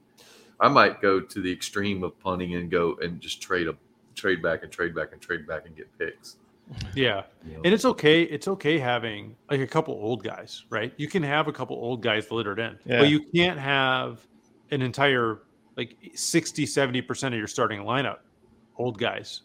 [0.60, 3.76] I might go to the extreme of punting and go and just trade a
[4.14, 6.36] trade back and trade back and trade back and get picks.
[6.94, 7.22] Yeah.
[7.64, 8.22] And it's okay.
[8.22, 10.92] It's okay having like a couple old guys, right?
[10.96, 13.00] You can have a couple old guys littered in, yeah.
[13.00, 14.26] but you can't have
[14.70, 15.42] an entire
[15.76, 18.18] like 60, 70% of your starting lineup
[18.76, 19.42] old guys.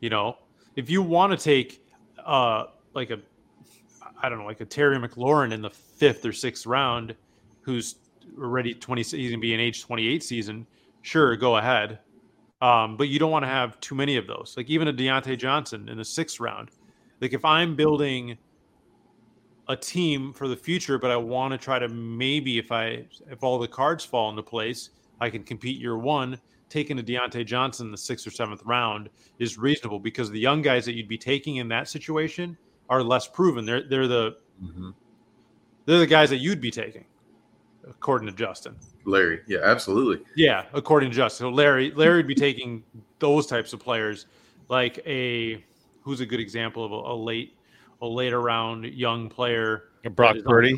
[0.00, 0.36] You know,
[0.76, 1.86] if you want to take
[2.24, 3.18] uh like a
[4.22, 7.14] I don't know, like a Terry McLaurin in the fifth or sixth round,
[7.62, 7.96] who's
[8.38, 10.66] already 20, he's gonna be an age 28 season,
[11.02, 11.98] sure, go ahead.
[12.62, 14.54] Um, but you don't want to have too many of those.
[14.56, 16.70] Like even a Diontae Johnson in the sixth round.
[17.20, 18.38] Like if I'm building
[19.68, 23.42] a team for the future, but I want to try to maybe if I if
[23.42, 26.38] all the cards fall into place, I can compete year one.
[26.68, 30.62] Taking a Diontae Johnson in the sixth or seventh round is reasonable because the young
[30.62, 32.56] guys that you'd be taking in that situation
[32.88, 33.66] are less proven.
[33.66, 34.90] They're they're the mm-hmm.
[35.84, 37.04] they're the guys that you'd be taking,
[37.88, 38.76] according to Justin.
[39.04, 39.40] Larry.
[39.46, 40.24] Yeah, absolutely.
[40.36, 41.46] Yeah, according to Justin.
[41.46, 42.82] So Larry, Larry would be taking
[43.18, 44.26] those types of players,
[44.68, 45.62] like a
[46.02, 47.56] who's a good example of a, a late,
[48.00, 49.84] a later round young player.
[50.04, 50.76] A Brock Purdy.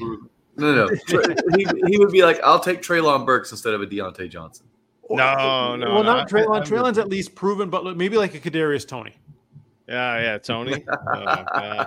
[0.57, 0.89] No, no,
[1.57, 4.67] he, he would be like, I'll take Treylon Burks instead of a Diontae Johnson.
[5.11, 5.95] No, no.
[5.95, 6.65] Well, not Treylon.
[6.65, 9.15] Treylon's at least proven, but maybe like a Kadarius Toney.
[9.89, 10.85] Yeah, yeah, Toney.
[11.15, 11.87] oh,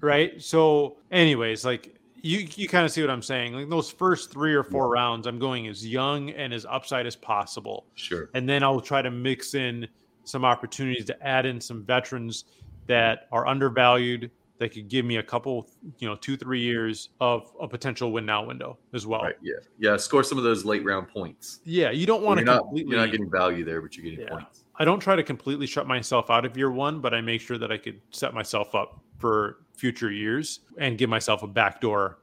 [0.00, 0.42] right.
[0.42, 1.93] So, anyways, like
[2.24, 3.52] you you kind of see what I'm saying.
[3.52, 5.02] Like those first three or four yeah.
[5.02, 7.86] rounds, I'm going as young and as upside as possible.
[7.94, 8.30] Sure.
[8.32, 9.86] And then I'll try to mix in
[10.24, 12.46] some opportunities to add in some veterans
[12.86, 17.52] that are undervalued that could give me a couple, you know, two, three years of
[17.60, 19.22] a potential win now window as well.
[19.22, 19.36] Right.
[19.42, 19.54] Yeah.
[19.78, 19.96] Yeah.
[19.98, 21.60] Score some of those late round points.
[21.64, 21.90] Yeah.
[21.90, 22.84] You don't want to you're completely.
[22.84, 24.30] Not, you're not getting value there, but you're getting yeah.
[24.30, 24.64] points.
[24.76, 27.58] I don't try to completely shut myself out of year one, but I make sure
[27.58, 32.18] that I could set myself up for future years and give myself a backdoor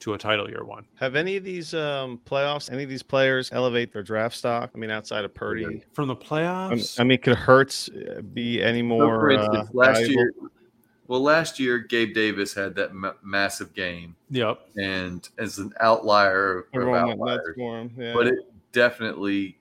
[0.00, 0.84] to a title year one.
[0.96, 4.70] Have any of these um, playoffs, any of these players elevate their draft stock?
[4.74, 6.98] I mean, outside of Purdy from the playoffs.
[6.98, 9.30] I mean, could Hurts uh, be any more?
[9.30, 10.14] So instance, uh, last valuable?
[10.14, 10.32] year,
[11.06, 14.16] well, last year Gabe Davis had that ma- massive game.
[14.30, 14.60] Yep.
[14.76, 18.12] And as an outlier, of outliers, yeah.
[18.12, 18.38] but it
[18.72, 19.56] definitely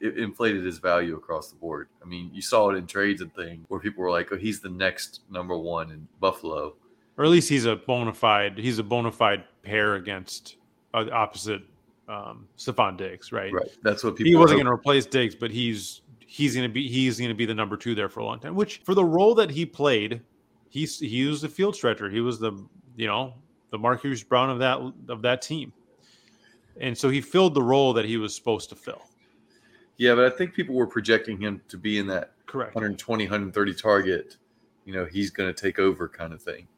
[0.00, 1.88] it inflated his value across the board.
[2.02, 4.60] I mean, you saw it in trades and things where people were like, "Oh, he's
[4.60, 6.74] the next number one in Buffalo,"
[7.16, 8.58] or at least he's a bona fide.
[8.58, 10.56] He's a bona fide pair against
[10.94, 11.62] uh, opposite
[12.08, 13.52] um, Stefon Diggs, right?
[13.52, 13.68] Right.
[13.82, 14.30] That's what people.
[14.30, 17.34] He wasn't going to replace Diggs, but he's he's going to be he's going to
[17.34, 18.54] be the number two there for a long time.
[18.54, 20.20] Which for the role that he played,
[20.68, 22.10] he's he was the field stretcher.
[22.10, 22.52] He was the
[22.96, 23.34] you know
[23.70, 25.72] the Marquise Brown of that of that team,
[26.80, 29.02] and so he filled the role that he was supposed to fill.
[29.98, 33.74] Yeah, but I think people were projecting him to be in that correct 120, 130
[33.74, 34.36] target.
[34.84, 36.68] You know, he's going to take over kind of thing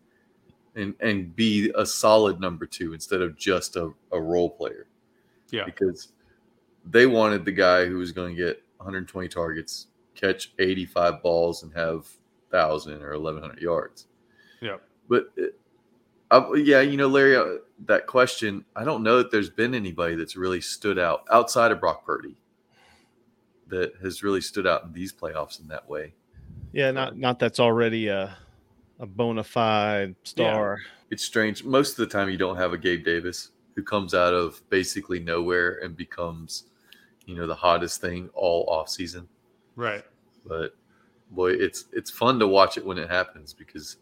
[0.76, 4.86] and and be a solid number two instead of just a, a role player.
[5.50, 5.64] Yeah.
[5.64, 6.12] Because
[6.84, 11.72] they wanted the guy who was going to get 120 targets, catch 85 balls, and
[11.74, 12.06] have
[12.50, 14.06] thousand or 1100 yards.
[14.60, 14.76] Yeah,
[15.08, 15.32] But
[16.30, 20.16] uh, yeah, you know, Larry, uh, that question, I don't know that there's been anybody
[20.16, 22.36] that's really stood out outside of Brock Purdy
[23.68, 26.14] that has really stood out in these playoffs in that way.
[26.72, 28.36] Yeah, not um, not that's already a
[28.98, 30.78] a bona fide star.
[31.10, 31.64] It's strange.
[31.64, 35.20] Most of the time, you don't have a Gabe Davis who comes out of basically
[35.20, 36.64] nowhere and becomes,
[37.26, 39.28] you know, the hottest thing all off season.
[39.76, 40.04] Right.
[40.44, 40.74] But
[41.30, 43.96] boy, it's it's fun to watch it when it happens because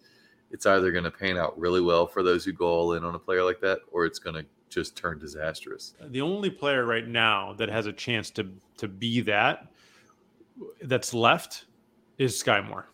[0.51, 3.15] it's either going to pan out really well for those who go all in on
[3.15, 5.95] a player like that, or it's going to just turn disastrous.
[6.09, 8.49] The only player right now that has a chance to
[8.79, 9.69] to be that
[10.83, 11.67] that's left
[12.19, 12.87] is Skyy Moore.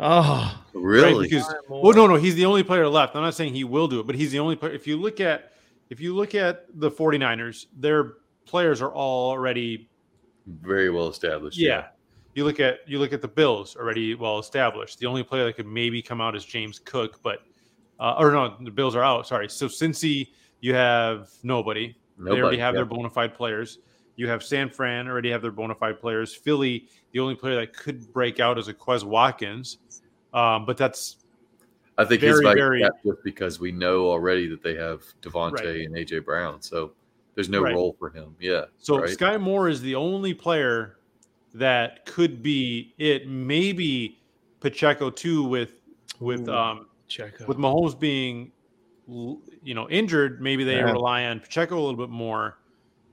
[0.00, 1.12] Oh, Really?
[1.12, 3.16] Right, because well, no, no, he's the only player left.
[3.16, 4.72] I'm not saying he will do it, but he's the only player.
[4.72, 5.52] If you look at
[5.90, 9.88] if you look at the 49ers, their players are all already
[10.46, 11.58] Very well established.
[11.58, 11.88] yeah.
[12.34, 14.98] You look at you look at the Bills already well established.
[15.00, 17.40] The only player that could maybe come out is James Cook, but
[17.98, 19.26] uh, or no, the Bills are out.
[19.26, 19.48] Sorry.
[19.48, 20.28] So Cincy,
[20.60, 21.94] you have nobody.
[22.16, 22.78] Nobody, they already have yeah.
[22.78, 23.78] their bona fide players.
[24.16, 26.34] You have San Fran already have their bona fide players.
[26.34, 29.78] Philly, the only player that could break out is a Quez Watkins,
[30.34, 31.18] um, but that's
[31.96, 35.02] I think he's Very, like very- that just because we know already that they have
[35.20, 35.80] DeVonta Right.
[35.86, 36.92] and AJ Brown, so
[37.34, 37.74] there's no Right.
[37.74, 38.36] role for him.
[38.40, 38.66] Yeah.
[38.78, 39.08] so right?
[39.10, 40.98] Skyy Moore is the only player
[41.54, 43.28] that could be it.
[43.28, 44.20] Maybe
[44.60, 45.72] Pacheco too with
[46.20, 46.52] with Ooh.
[46.52, 48.50] um, check with Mahomes being, l-
[49.08, 50.92] you know, injured, maybe they Yeah.
[50.92, 52.58] rely on Pacheco a little bit more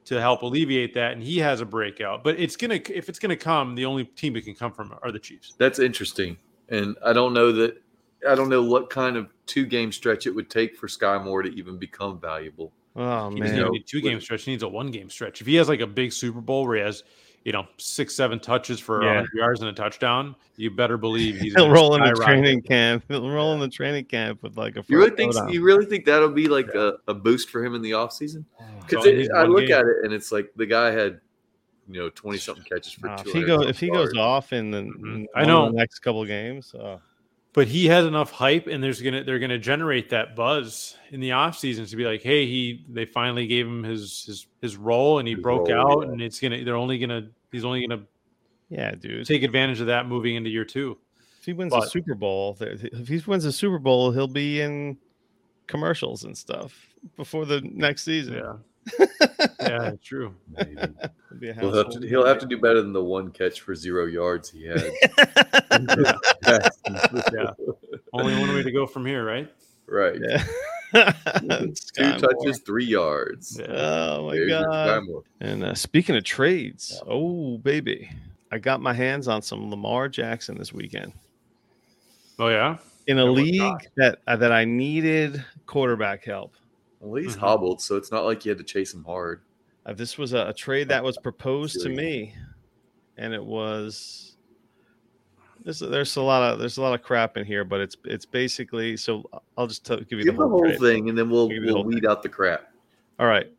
[0.05, 2.23] to help alleviate that, and he has a breakout.
[2.23, 5.11] But it's gonna, if it's gonna come, the only team it can come from are
[5.11, 5.55] the Chiefs.
[5.57, 6.37] That's interesting,
[6.69, 7.81] and I don't know that.
[8.27, 11.43] I don't know what kind of two game stretch it would take for Skyy Moore
[11.43, 12.73] to even become valuable.
[12.95, 15.41] Oh He doesn't man, need a two game stretch; he needs a one game stretch.
[15.41, 17.03] If he has like a big Super Bowl where he has,
[17.45, 19.09] you know, six, seven touches for Yeah.
[19.21, 23.05] 100 yards and a touchdown, you better believe he's he'll roll in the training camp.
[23.07, 24.83] He'll roll in the training camp with like a.
[24.87, 25.33] You really think?
[25.49, 28.45] You really think that'll be like a, a boost for him in the offseason?
[28.59, 29.77] Oh, Because So I look game.
[29.79, 31.21] at it and it's like the guy had,
[31.87, 33.29] you know, twenty something catches for Nah, two.
[33.29, 35.15] if he goes, if he goes off in the, Mhm.
[35.15, 35.65] in I know.
[35.67, 36.97] the next couple of games, uh,
[37.55, 41.31] but he has enough hype and there's gonna they're gonna generate that buzz in the
[41.31, 45.19] off season to be like hey he they finally gave him his his his role
[45.19, 46.11] and he His broke role, out yeah.
[46.11, 48.03] and it's gonna they're only gonna he's only gonna
[48.69, 49.25] yeah, dude.
[49.25, 50.97] take advantage of that moving into year two
[51.39, 54.59] If he wins a but- Super Bowl, if he wins a Super Bowl, he'll be
[54.61, 54.97] in
[55.67, 56.73] commercials and stuff
[57.15, 58.33] before the next season.
[58.35, 58.53] yeah
[59.61, 60.75] yeah true Maybe.
[61.29, 62.07] He'll, be a He'll have to.
[62.07, 64.81] He'll have to do better than the one catch for zero yards he had.
[67.33, 67.51] yeah
[68.13, 69.51] only one way to go from here right
[69.87, 70.19] right.
[70.21, 70.43] Yeah.
[70.93, 73.59] Two Skyy touches, three yards.
[73.59, 73.67] yeah.
[73.69, 75.03] Oh my There's god!
[75.41, 78.09] And uh, speaking of trades, oh baby,
[78.51, 81.11] I got my hands on some Lamar Jackson this weekend
[82.39, 82.77] oh yeah
[83.07, 86.55] in a league that uh, that I needed quarterback help.
[86.99, 87.39] Well, he's Mhm.
[87.39, 89.41] hobbled, so it's not like you had to chase him hard.
[89.85, 92.33] Uh, this was a, a trade that was proposed to me,
[93.17, 94.37] and it was.
[95.63, 98.25] There's, there's a lot of there's a lot of crap in here, but it's it's
[98.25, 99.23] basically so.
[99.57, 101.57] I'll just tell, give you Give the the whole, whole thing, and then we'll Give
[101.57, 102.71] you the we'll whole weed out the crap.
[103.19, 103.51] All right,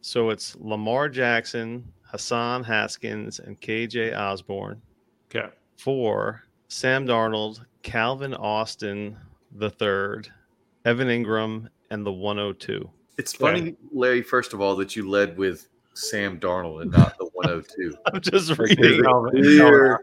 [0.00, 4.80] so it's Lamar Jackson, Hassan Haskins, and KJ Osborn
[5.34, 9.16] okay for Sam Darnold, Calvin Austin
[9.52, 10.30] the third,
[10.84, 12.88] Evan Engram, and the 102.
[13.18, 13.42] It's Okay.
[13.58, 14.22] funny, Larry.
[14.22, 17.94] First of all, that you led with Sam Darnold and not the 102.
[18.06, 18.82] I'm just Like, reading.
[18.82, 20.00] there's a Calvin- clear-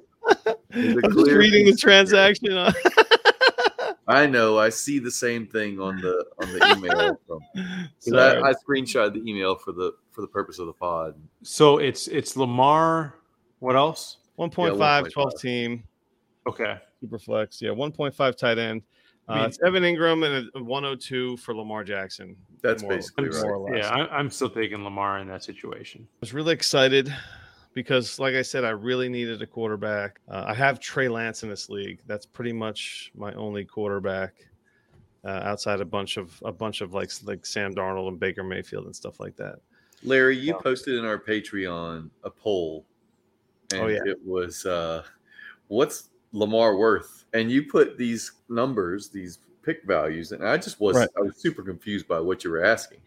[0.69, 2.57] there's a I'm just reading the transaction.
[4.09, 4.57] I know.
[4.57, 7.39] I see the same thing on the on the email from.
[7.55, 7.65] 'cause
[7.99, 8.41] Sorry.
[8.41, 11.15] I, I screenshot the email for the for the purpose of the pod.
[11.43, 13.15] so it's it's lamar
[13.59, 15.11] what else 1.5, 1.5.
[15.11, 15.83] 12 team,
[16.47, 17.61] okay super flex.
[17.61, 18.81] Yeah, 1.5 tight end.
[19.27, 22.35] I Uh, mean- it's Evan Engram and a 102 for Lamar Jackson.
[22.61, 26.17] That's more, basically more or yeah I, i'm still taking lamar in that situation I
[26.21, 27.13] was really excited
[27.75, 30.19] because, like I said, I really needed a quarterback.
[30.27, 31.99] Uh, I have Trey Lance in this league.
[32.07, 34.33] That's pretty much my only quarterback
[35.23, 38.85] uh, outside a bunch of a bunch of like like Sam Darnold and Baker Mayfield
[38.85, 39.59] and stuff like that.
[40.03, 40.59] Larry, you Yeah.
[40.63, 42.85] posted in our Patreon a poll,
[43.71, 43.99] and Oh, yeah.
[44.05, 45.03] it was uh,
[45.67, 47.25] what's Lamar worth?
[47.33, 51.09] And you put these numbers, these pick values, and I just was Right.
[51.17, 52.99] I was super confused by what you were asking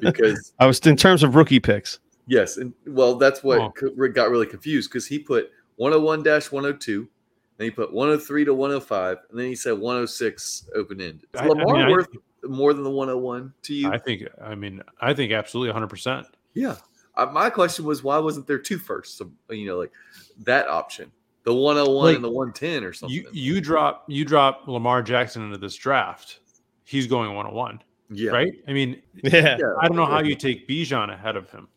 [0.00, 1.98] because I was in terms of rookie picks.
[2.26, 4.08] yes, and well, that's what Oh.
[4.08, 7.08] got really confused because he put 101 102.
[7.56, 11.22] Then he put 103 to 105, and then he said 106 open ended.
[11.34, 12.08] Is I- I Lamar mean, I- worth
[12.42, 13.88] more than the 101 to you?
[13.90, 16.76] i think i mean i think absolutely 100% Yeah.
[17.16, 19.16] uh, my question was why wasn't there two firsts?
[19.16, 19.92] So, you know, like
[20.40, 21.10] that option,
[21.44, 23.14] the 101 Like, and the 110 or something.
[23.14, 26.40] You you drop you drop Lamar Jackson into this draft,
[26.84, 28.52] he's going one on one, yeah, right?
[28.68, 29.56] I mean, Yeah.
[29.58, 31.68] Yeah, I don't know how you take Bijan ahead of him.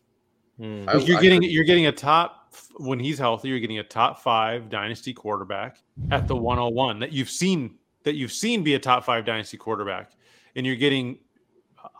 [0.60, 3.48] I- Like, you're I getting could- you're getting a top when he's healthy.
[3.50, 5.78] You're getting a top five dynasty quarterback
[6.10, 10.12] at the 101 that you've seen that you've seen be a top five dynasty quarterback,
[10.56, 11.18] and you're getting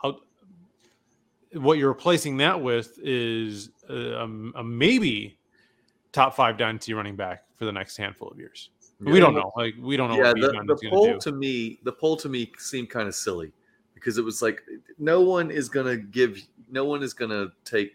[0.03, 0.13] uh,
[1.53, 4.23] what you're replacing that with is a,
[4.55, 5.37] a maybe
[6.11, 8.69] top five dynasty running back for the next handful of years.
[9.05, 9.11] Yeah.
[9.11, 9.51] We don't know.
[9.55, 11.19] Like we don't know Yeah, what the, the poll to do.
[11.19, 13.51] to me, the poll to me seemed kind of silly
[13.93, 14.61] because it was like
[14.97, 16.41] no one is gonna give,
[16.71, 17.91] no one is gonna take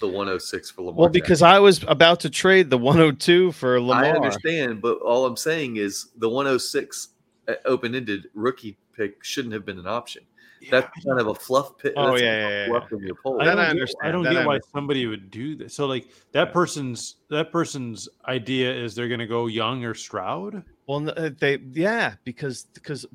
[0.00, 0.94] the 106 for Lamar.
[1.02, 3.86] Well, because I was about to trade the 102 for Jackson.
[3.88, 4.04] Lamar.
[4.04, 7.08] I understand, but all I'm saying is the 106
[7.48, 10.24] uh, open ended rookie pick shouldn't have been an option.
[10.70, 11.94] That's kind of a fluff pit.
[11.96, 13.40] Oh, that's yeah, yeah, yeah, your poll.
[13.40, 13.88] I don't, I get.
[14.02, 15.74] I don't That get I why somebody would do this.
[15.74, 16.52] So like that Yeah.
[16.52, 20.62] person's that person's idea is they're going to go Young or Stroud.
[20.86, 23.06] Well, uh, they yeah, because because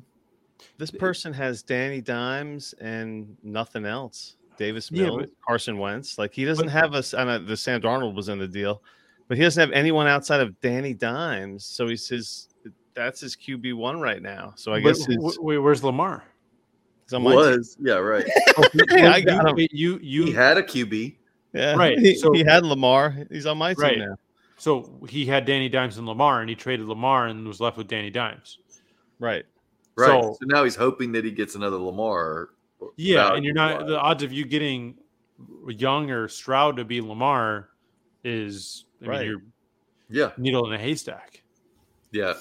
[0.78, 4.36] this person has Danny Dimes and nothing else.
[4.56, 6.16] Davis Yeah, Mills, but- Carson Wentz.
[6.18, 7.12] Like he doesn't but- have us.
[7.14, 8.82] I know the Sam Darnold was in the deal,
[9.28, 11.64] but he doesn't have anyone outside of Danny Dimes.
[11.64, 12.48] So he's his.
[12.94, 14.52] That's his QB one right now.
[14.56, 16.22] So I guess wait, where's Lamar?
[17.04, 17.36] He's on my team.
[17.38, 18.24] was yeah right.
[18.56, 19.58] Oh, I got him.
[19.58, 21.16] you, you, you he had a QB.
[21.52, 23.16] Yeah, Right, He, so- he had Lamar.
[23.30, 23.98] He's on my team Right.
[23.98, 24.16] now.
[24.56, 27.86] so he had Danny Dimes and Lamar, and he traded Lamar and was left with
[27.88, 28.58] Danny Dimes.
[29.20, 29.44] Right.
[29.96, 30.06] Right.
[30.08, 32.50] So- So, now he's hoping that he gets another Lamar.
[32.96, 33.88] Yeah, and you're not value-wise.
[33.90, 34.96] the odds of you getting
[35.68, 37.68] Young or Stroud to be Lamar
[38.24, 39.20] is I Right.
[39.20, 39.42] mean you're
[40.10, 41.42] Yeah, needle in a haystack.
[42.12, 42.34] yeah.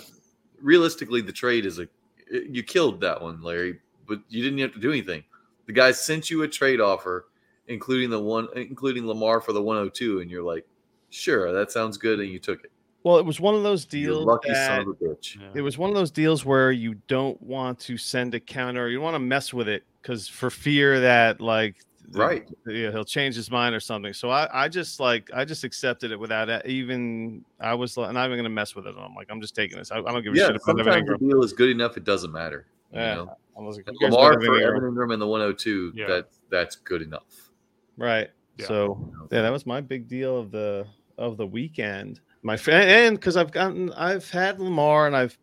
[0.61, 1.87] Realistically, the trade is a
[2.31, 5.23] you killed that one, Larry, but you didn't have to do anything.
[5.65, 7.27] The guy sent you a trade offer,
[7.67, 10.65] including the one, including Lamar for the 102, and you're like,
[11.09, 12.71] sure, that sounds good, and you took it.
[13.03, 14.25] Well, it was one of those You deals.
[14.25, 15.39] lucky that- son of a bitch.
[15.39, 15.49] Yeah.
[15.55, 18.89] It was one of those deals where you don't want to send a counter.
[18.89, 21.75] You want to mess with it because for fear that like
[22.11, 22.47] Right.
[22.67, 24.13] yeah, he'll change his mind or something.
[24.13, 28.25] So I, I just like I just accepted it without even I was like, not
[28.25, 28.95] even gonna mess with it.
[28.97, 29.91] I'm like I'm just taking this.
[29.91, 32.03] I, I don't give a Yeah, shit about sometimes the deal is good enough; it
[32.05, 32.67] doesn't matter.
[32.93, 33.15] You Yeah.
[33.15, 33.37] know?
[33.57, 34.77] I was like, who cares Lamar for Evan Engram?
[34.77, 36.07] Evan Engram and the 102, Yeah.
[36.07, 37.49] that that's good enough.
[37.97, 38.29] Right.
[38.57, 38.67] Yeah.
[38.67, 40.85] So yeah, that was my big deal of the
[41.17, 42.19] of the weekend.
[42.41, 45.37] My friend, and because I've gotten, I've had Lamar, and I've,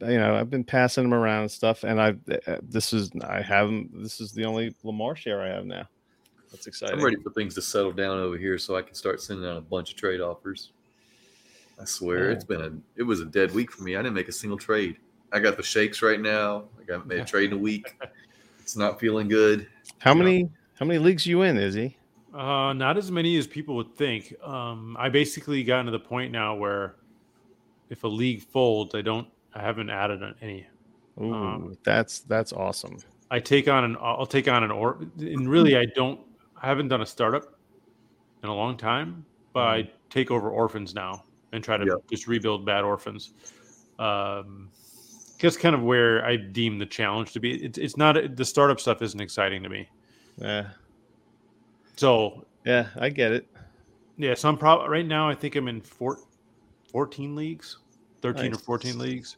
[0.00, 3.42] you know, I've been passing him around and stuff, and I've, uh, this is, I
[3.42, 5.86] haven't, this is the only Lamar share I have now.
[6.50, 6.96] That's exciting.
[6.98, 9.58] I'm ready for things to settle down over here so I can start sending out
[9.58, 10.72] a bunch of trade offers.
[11.78, 12.32] I swear, Yeah.
[12.36, 13.94] it's been a it was a dead week for me.
[13.96, 14.96] I didn't make a single trade.
[15.36, 16.64] I got the shakes right now.
[16.80, 17.94] I got made a trade in a week.
[18.58, 19.68] It's not feeling good.
[19.98, 20.22] How Yeah.
[20.22, 21.98] many, how many leagues you in, Izzy?
[22.32, 24.34] Uh, not as many as people would think.
[24.42, 26.96] Um, I basically gotten to the point now where
[27.90, 30.66] if a league folds, I don't, I haven't added any.
[31.20, 32.96] Ooh, Um, that's that's awesome.
[33.30, 36.20] I take on an, I'll take on an or, and really, I don't,
[36.62, 37.58] I haven't done a startup
[38.42, 41.98] in a long time, but I take over orphans now and try to Yep.
[42.10, 43.32] just rebuild bad orphans.
[43.98, 44.70] Um,
[45.38, 47.54] just kind of where I deem the challenge to be.
[47.62, 49.88] It's, it's not the startup stuff isn't exciting to me.
[50.38, 50.68] Yeah,
[51.96, 53.46] So yeah, I get it.
[54.18, 55.28] Yeah, so I'm probably right now.
[55.28, 56.18] I think I'm in four,
[56.90, 57.78] 14 leagues,
[58.22, 59.36] 13 or 14 leagues.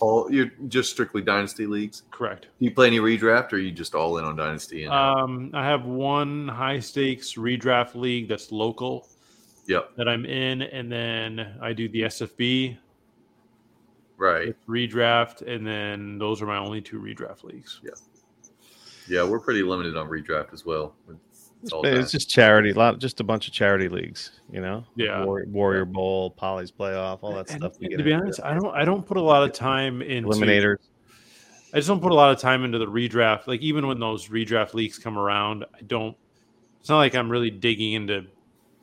[0.00, 2.02] All you're just strictly dynasty leagues.
[2.10, 2.46] Correct.
[2.58, 4.84] Do you play any redraft or are you just all in on dynasty?
[4.84, 9.08] And, Um, I have one high stakes redraft league that's local
[9.66, 12.76] yep, that I'm in, and then I do the SFB
[14.20, 14.54] right.
[14.68, 17.80] redraft, and then those are my only two redraft leagues.
[17.82, 17.90] Yeah,
[19.08, 20.94] Yeah, we're pretty limited on redraft as well.
[21.62, 24.84] It's all It's just charity, a lot, just a bunch of charity leagues, you know.
[24.96, 25.24] Yeah.
[25.24, 27.78] Warrior, Warrior Bowl, Polly's playoff, all that And- stuff.
[27.80, 28.24] we and get to be into.
[28.24, 28.74] honest, I don't.
[28.74, 30.78] I don't put a lot of time into Eliminators.
[31.72, 33.46] I just don't put a lot of time into the redraft.
[33.46, 36.16] Like even when those redraft leagues come around, I don't.
[36.80, 38.24] It's not like I'm really digging into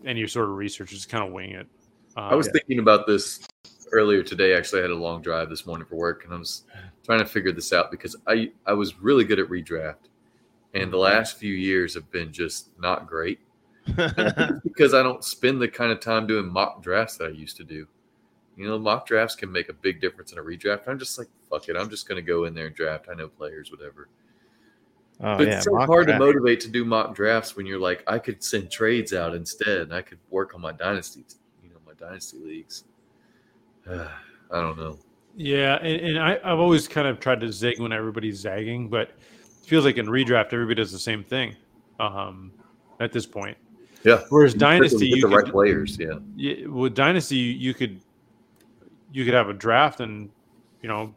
[0.06, 0.92] any sort of research.
[0.92, 1.68] Just kind of wing it.
[2.16, 3.40] Um, I was thinking about this
[3.92, 4.56] earlier today.
[4.56, 6.64] Actually, I had a long drive this morning for work, and I was
[7.04, 10.10] trying to figure this out because I I was really good at redraft,
[10.74, 11.16] and the mm-hmm.
[11.16, 13.40] last few years have been just not great
[13.86, 17.64] because I don't spend the kind of time doing mock drafts that I used to
[17.64, 17.88] do.
[18.58, 20.88] You know, mock drafts can make a big difference in a redraft.
[20.88, 23.08] I'm just like, fuck it, I'm just going to go in there and draft.
[23.10, 24.10] I know players, whatever.
[25.22, 26.20] oh, But yeah, it's so mock hard draft.
[26.20, 29.82] to motivate to do mock drafts when you're like, I could send trades out instead,
[29.82, 31.24] and I could work on my dynasty,
[31.64, 32.84] you know, my dynasty leagues.
[34.52, 34.98] I don't know.
[35.36, 39.10] Yeah, and, and I, I've always kind of tried to zig when everybody's zagging, but
[39.10, 41.56] it feels like in redraft everybody does the same thing.
[42.00, 42.52] Um,
[43.00, 43.58] at this point,
[44.04, 44.24] Yeah.
[44.30, 45.98] Whereas You Dynasty, get you the right could, players.
[46.00, 46.20] Yeah.
[46.36, 48.00] yeah, with Dynasty, you could
[49.12, 50.30] you could have a draft, and
[50.82, 51.14] you know,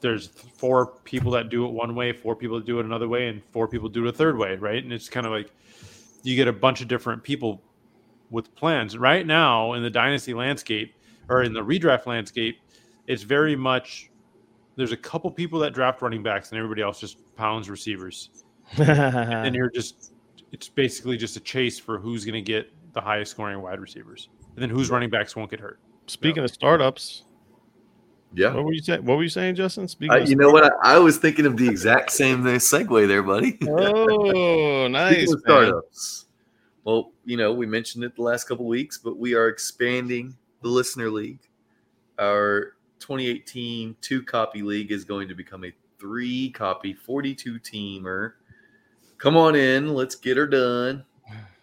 [0.00, 3.28] there's four people that do it one way, four people that do it another way,
[3.28, 4.82] and four people do it a third way, right?
[4.82, 5.50] And it's kind of like
[6.22, 7.62] you get a bunch of different people
[8.30, 8.96] with plans.
[8.96, 10.94] Right now, in the Dynasty landscape
[11.28, 12.58] or in the redraft landscape,
[13.06, 14.10] it's very much
[14.76, 18.30] there's a couple people that draft running backs, and everybody else just pounds receivers.
[18.78, 20.12] and you're just
[20.52, 24.28] it's basically just a chase for who's going to get the highest scoring wide receivers
[24.54, 27.24] and then whose running backs won't get hurt Speaking of startups,
[28.34, 28.54] Yeah.
[28.54, 29.04] what were you saying?
[29.04, 29.88] What were you saying, Justin?
[29.88, 30.64] Speaking I, of you know what?
[30.82, 33.58] I, I was thinking of the exact same segue there, buddy.
[33.68, 35.12] Oh, nice.
[35.16, 35.40] Speaking of man.
[35.40, 36.26] startups.
[36.84, 40.68] Well, you know, we mentioned it the last couple weeks, but we are expanding the
[40.68, 41.40] listener league.
[42.18, 48.32] Our 2018 two copy league is going to become a three copy 42 teamer.
[49.18, 51.04] Come on in, let's get her done.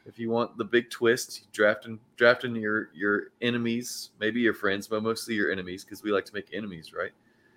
[0.05, 5.01] If you want the big twist, drafting drafting your your enemies, maybe your friends, but
[5.01, 7.11] mostly your enemies, because we like to make enemies, right?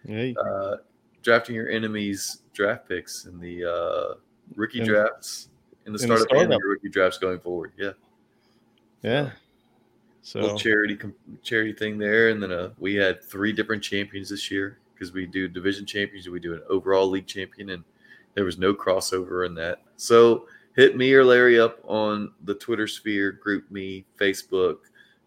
[0.04, 0.76] Yeah, uh,
[1.22, 4.14] drafting your enemies draft picks in the uh,
[4.54, 5.50] rookie In- drafts
[5.84, 7.72] in the in the startup and rookie drafts going forward.
[7.76, 7.92] Yeah,
[9.02, 9.24] yeah.
[9.24, 9.32] So
[10.34, 10.98] little charity
[11.42, 15.26] charity thing there, and then uh, we had three different champions this year because we
[15.26, 17.84] do division champions and we do an overall league champion, and
[18.34, 19.82] there was no crossover in that.
[19.96, 24.78] So hit me or Larry up on the Twitter sphere, group me, Facebook.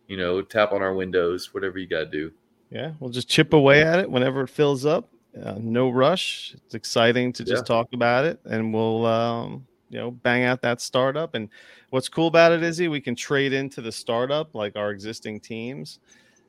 [0.08, 2.32] You know, tap on our windows, whatever you got to do.
[2.70, 5.10] yeah, we'll just chip away at it whenever it fills up.
[5.42, 6.54] Uh, no rush.
[6.66, 7.76] It's exciting to just Yeah.
[7.76, 11.36] talk about it, and we'll um, you know bang out that startup.
[11.36, 11.50] And
[11.92, 15.40] what's cool about it is Izzy, we can trade into the startup like our existing
[15.40, 16.00] teams.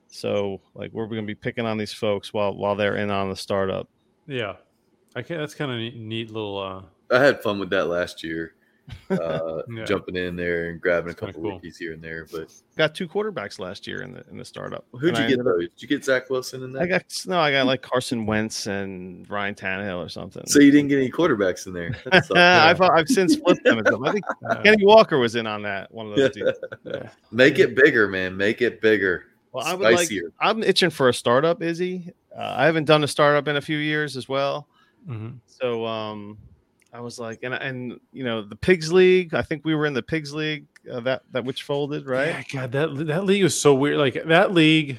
[0.09, 3.29] So like we're going to be picking on these folks while while they're in on
[3.29, 3.89] the startup.
[4.27, 4.55] yeah
[5.17, 6.83] i can that's kind of neat, neat little uh
[7.15, 8.55] I had fun with that last year,
[9.11, 9.85] uh, Yeah.
[9.85, 11.53] jumping in there and grabbing a That's kinda couple cool.
[11.59, 12.27] rookies here and there.
[12.31, 14.85] But Got two quarterbacks last year in the in the startup.
[14.93, 15.69] who'd And you I get ended up- those?
[15.71, 16.83] Did you get Zach Wilson in there?
[16.83, 17.09] I that?
[17.09, 20.45] got no, I got like Carson Wentz and Ryan Tannehill or something.
[20.47, 21.97] so you didn't get any quarterbacks in there.
[22.11, 22.31] That sucks.
[22.39, 23.83] I've I've since flipped them.
[24.05, 26.57] I think uh, Kenny Walker was in on that one of those deals.
[26.85, 27.09] yeah.
[27.31, 28.37] Make it bigger, man.
[28.37, 29.25] Make it bigger.
[29.53, 30.09] Well, I would like.
[30.41, 32.11] I'm itching for a startup, Izzy.
[32.35, 34.67] Uh, I haven't done a startup in a few years as well.
[35.07, 35.39] Mhm.
[35.47, 36.39] So um,
[36.93, 39.35] I was like, and and you know the Pigs League.
[39.35, 42.29] I think we were in the Pigs League uh, that that which folded, right?
[42.29, 44.99] Yeah, god that that league was so weird like that league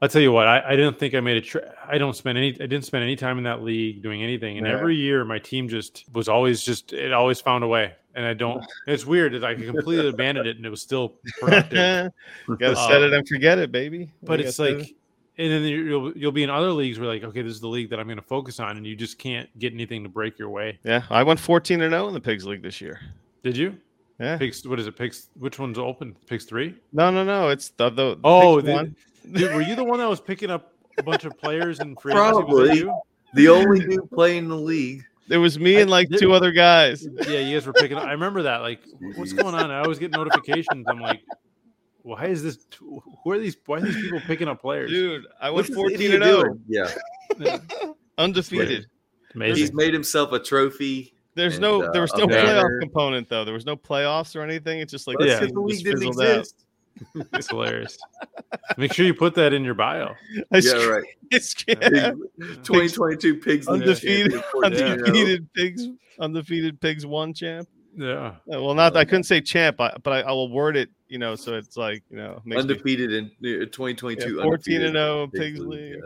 [0.00, 2.48] i'll tell you what i, I didn't think i made a i don't spend any
[2.48, 5.68] i didn't spend any time in that league doing anything and every year my team
[5.68, 9.44] just was always just it always found a way and i don't it's weird that
[9.44, 12.10] i completely abandoned it and it was still productive
[12.48, 14.10] Got to set it and forget it, baby.
[14.24, 14.96] but it's like it-
[15.38, 17.88] and then you'll you'll be in other leagues where like okay this is the league
[17.90, 20.50] that i'm going to focus on and you just can't get anything to break your
[20.50, 23.00] way yeah, I went 14 and 0 in the Pigs League this year.
[23.42, 23.76] did you
[24.20, 24.36] Yeah.
[24.36, 27.48] pigs what is it pigs which one's open pigs three No, no, no.
[27.48, 28.96] It's the the, the oh the- one.
[29.32, 32.12] dude, were you the one that was picking up a bunch of players in free
[32.12, 32.30] agency?
[32.32, 32.76] Probably.
[32.78, 32.94] you?
[33.34, 35.04] The only dude playing in the league.
[35.30, 37.06] It was me and like two other guys.
[37.26, 38.04] Yeah, you guys were picking up.
[38.04, 38.58] I remember that.
[38.58, 38.80] Like,
[39.14, 39.70] what's going on?
[39.70, 40.84] I always get notifications.
[40.88, 41.20] I'm like,
[42.02, 42.58] why is this?
[42.78, 43.56] Who are these?
[43.66, 44.90] Why are these people picking up players?
[44.90, 46.60] Dude, I What's went this 14 idiot and 0, doing?
[46.68, 46.90] Yeah,
[47.38, 47.58] Yeah,
[48.18, 48.86] undefeated.
[49.34, 49.56] amazing.
[49.56, 51.14] he's made himself a trophy.
[51.34, 52.80] There's And, no uh, there was a no playoff banner.
[52.80, 53.44] component though.
[53.44, 54.80] There was no playoffs or anything.
[54.80, 55.40] It's just like Well, Yeah.
[55.40, 56.38] the league didn't fizzled out.
[56.40, 56.56] exist.
[57.32, 57.96] It's hilarious.
[58.76, 60.14] Make sure you put that in your bio.
[60.52, 61.04] I Yeah, right.
[61.30, 64.90] It's Pig- 2022 pigs undefeated, champion, 14 and 0.
[65.06, 65.88] undefeated pigs,
[66.20, 67.66] undefeated pigs one champ.
[67.96, 68.34] Yeah.
[68.52, 70.90] Uh, Well, not I couldn't say champ, I, but I, I will word it.
[71.12, 74.36] You know, so it's like you know, makes me- undefeated in uh, 2022.
[74.36, 75.96] Yeah, 14 and 0 Pigs pigs league.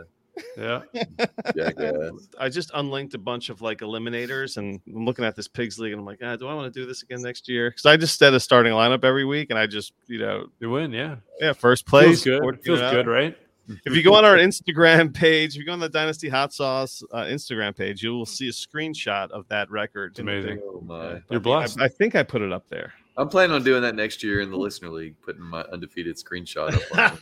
[0.57, 0.81] Yeah.
[0.93, 2.27] Yeah, jackass.
[2.39, 5.93] I just unlinked a bunch of like eliminators, and I'm looking at this pigs league,
[5.93, 7.69] and I'm like, ah, do I want to do this again next year?
[7.69, 10.69] Because I just set a starting lineup every week, and I just you know, You
[10.69, 10.91] win.
[10.91, 11.15] Yeah.
[11.39, 12.23] yeah, first place.
[12.23, 12.41] Feels good.
[12.41, 13.37] 14 Feels and good, right?
[13.85, 17.03] If you go on our Instagram page, if you go on the Dynasty Hot Sauce
[17.11, 20.11] uh, Instagram page, you will see a screenshot of that record.
[20.11, 20.61] It's amazing.
[20.63, 21.21] Oh my!
[21.29, 21.79] You're blessed.
[21.79, 22.93] I, I think I put it up there.
[23.17, 26.73] I'm planning on doing that next year in the listener league, putting my undefeated screenshot
[26.95, 27.19] up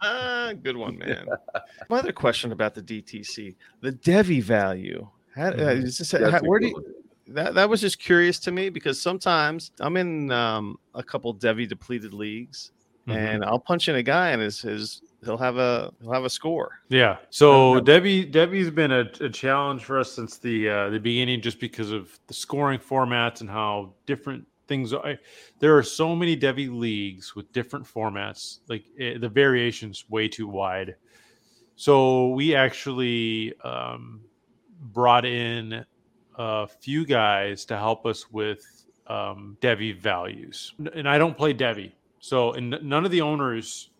[0.00, 1.26] on Good one, man.
[1.88, 5.08] My other question about the DTC, the Devy value.
[5.34, 5.84] How, uh, Mhm.
[5.84, 6.84] is this, That's how, a where do you, one.
[7.28, 11.68] that that was just curious to me because sometimes I'm in um, a couple Devy
[11.68, 12.70] depleted leagues
[13.08, 13.16] Mhm.
[13.16, 16.30] and I'll punch in a guy and his his he'll have a he'll have a
[16.30, 16.78] score.
[16.88, 17.16] Yeah.
[17.30, 21.58] So Debbie Debbie's been a, a challenge for us since the uh, the beginning, just
[21.58, 25.16] because of the scoring formats and how different things are.
[25.58, 28.60] There are so many Devy leagues with different formats.
[28.68, 30.96] Like eh, the variations way too wide.
[31.76, 34.20] So we actually um,
[34.92, 35.84] brought in
[36.36, 40.74] a few guys to help us with um, Devy values.
[40.94, 43.90] And I don't play Devy, so and none of the owners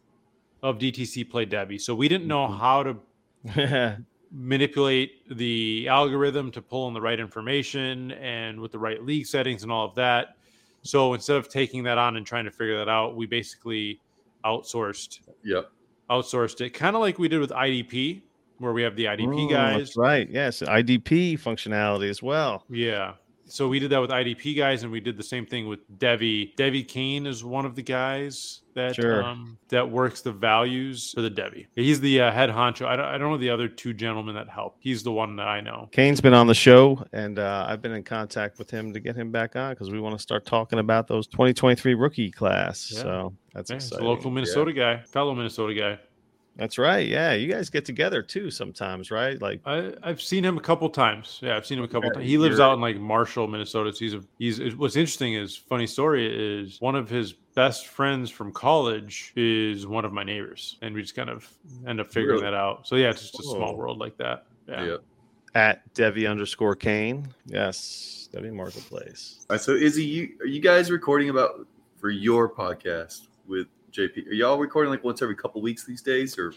[0.62, 2.58] of DTC play Devy, so we didn't know Mhm.
[2.58, 9.02] how to manipulate the algorithm to pull in the right information and with the right
[9.04, 10.36] league settings and all of that.
[10.82, 14.00] So instead of taking that on and trying to figure that out, we basically
[14.44, 15.70] outsourced Yep.
[16.10, 18.22] outsourced it, kind of like we did with IDP,
[18.58, 19.78] where we have the IDP Oh, mm, guys.
[19.78, 20.28] That's right.
[20.28, 22.64] Yes, IDP functionality as well.
[22.68, 23.14] Yeah.
[23.46, 26.54] So we did that with IDP guys, and we did the same thing with Devy.
[26.56, 29.22] Devy Kane is one of the guys that Sure.
[29.22, 31.66] um, that works the values for the Devy.
[31.74, 32.86] He's the uh, head honcho.
[32.86, 34.76] I don't, I don't know the other two gentlemen that help.
[34.80, 35.88] He's the one that I know.
[35.92, 39.16] Kane's been on the show, and uh, I've been in contact with him to get
[39.16, 42.90] him back on because we want to start talking about those 2023 rookie class.
[42.94, 43.02] Yeah.
[43.02, 44.06] So that's Yeah, exciting.
[44.06, 45.98] local Minnesota guy, fellow Minnesota guy.
[46.56, 47.06] That's right.
[47.08, 49.40] Yeah, you guys get together too sometimes, right?
[49.40, 51.38] Like, I, I've seen him a couple times.
[51.42, 52.26] Yeah, I've seen him a couple Yeah, times.
[52.26, 53.90] He lives out in like Marshall, Minnesota.
[53.92, 56.26] So he's a, he's what's interesting is funny story
[56.60, 61.00] is one of his best friends from college is one of my neighbors, and we
[61.00, 61.48] just kind of
[61.86, 62.50] end up figuring Really?
[62.50, 62.86] that out.
[62.86, 64.44] So yeah, it's just a small world like that.
[64.68, 64.84] Yeah.
[64.84, 65.00] Yep.
[65.54, 67.28] at Devy underscore Kane.
[67.46, 69.38] Yes, Devy Marketplace.
[69.48, 69.60] All right.
[69.60, 71.66] So Izzy, you are you guys recording about
[71.98, 74.28] for your podcast with JP?
[74.28, 76.54] Are y'all recording like once every couple weeks these days, or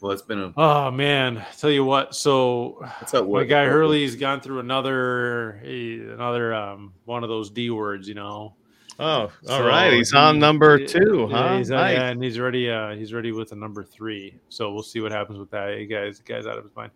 [0.00, 2.14] well, it's been a Oh man, tell you what.
[2.14, 3.22] So what's that?
[3.22, 8.14] my What guy Hurley's gone through another another um one of those D words, you
[8.14, 8.54] know.
[9.00, 9.92] Oh, all So right.
[9.92, 11.56] He's on he- number two, yeah, huh?
[11.58, 11.94] he's, uh, Nice.
[11.94, 14.40] yeah, and he's already uh, he's ready with a number three.
[14.48, 15.78] So we'll see what happens with that.
[15.78, 16.90] He guys, guy's out of his mind.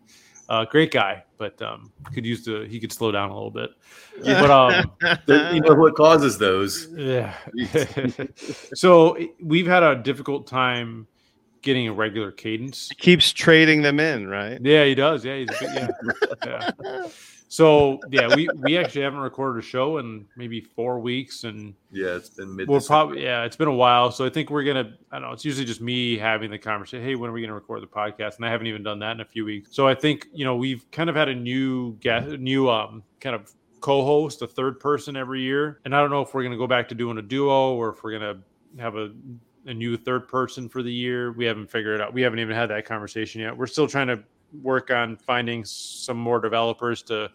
[0.49, 3.71] Uh, great guy, but um, could use to he could slow down a little bit.
[4.21, 4.41] Yeah.
[4.41, 4.91] But um,
[5.53, 6.87] you know what causes those?
[6.95, 7.33] yeah.
[8.73, 11.07] so we've had a difficult time
[11.63, 12.89] getting a regular cadence.
[12.97, 14.59] keeps trading them in, right?
[14.61, 15.25] Yeah, he does.
[15.25, 16.71] Yeah, he's a bit, yeah.
[16.83, 17.07] yeah.
[17.53, 22.15] So yeah, we we actually haven't recorded a show in maybe four weeks, and Yeah,
[22.15, 22.67] it's been mid.
[22.67, 24.09] we'll probably yeah, it's been a while.
[24.11, 24.97] So I think we're gonna.
[25.11, 25.33] I don't know.
[25.33, 27.05] It's usually just me having the conversation.
[27.05, 28.37] Hey, when are we gonna record the podcast?
[28.37, 29.69] And I haven't even done that in a few weeks.
[29.71, 33.35] So I think you know we've kind of had a new guest, new um kind
[33.35, 35.79] of co-host, a third person every year.
[35.85, 38.03] And I don't know if we're gonna go back to doing a duo or if
[38.03, 38.39] we're gonna
[38.79, 39.11] have a
[39.67, 41.33] a new third person for the year.
[41.33, 42.15] We haven't figured it out.
[42.15, 43.55] We haven't even had that conversation yet.
[43.55, 44.23] We're still trying to
[44.63, 47.29] work on finding some more developers to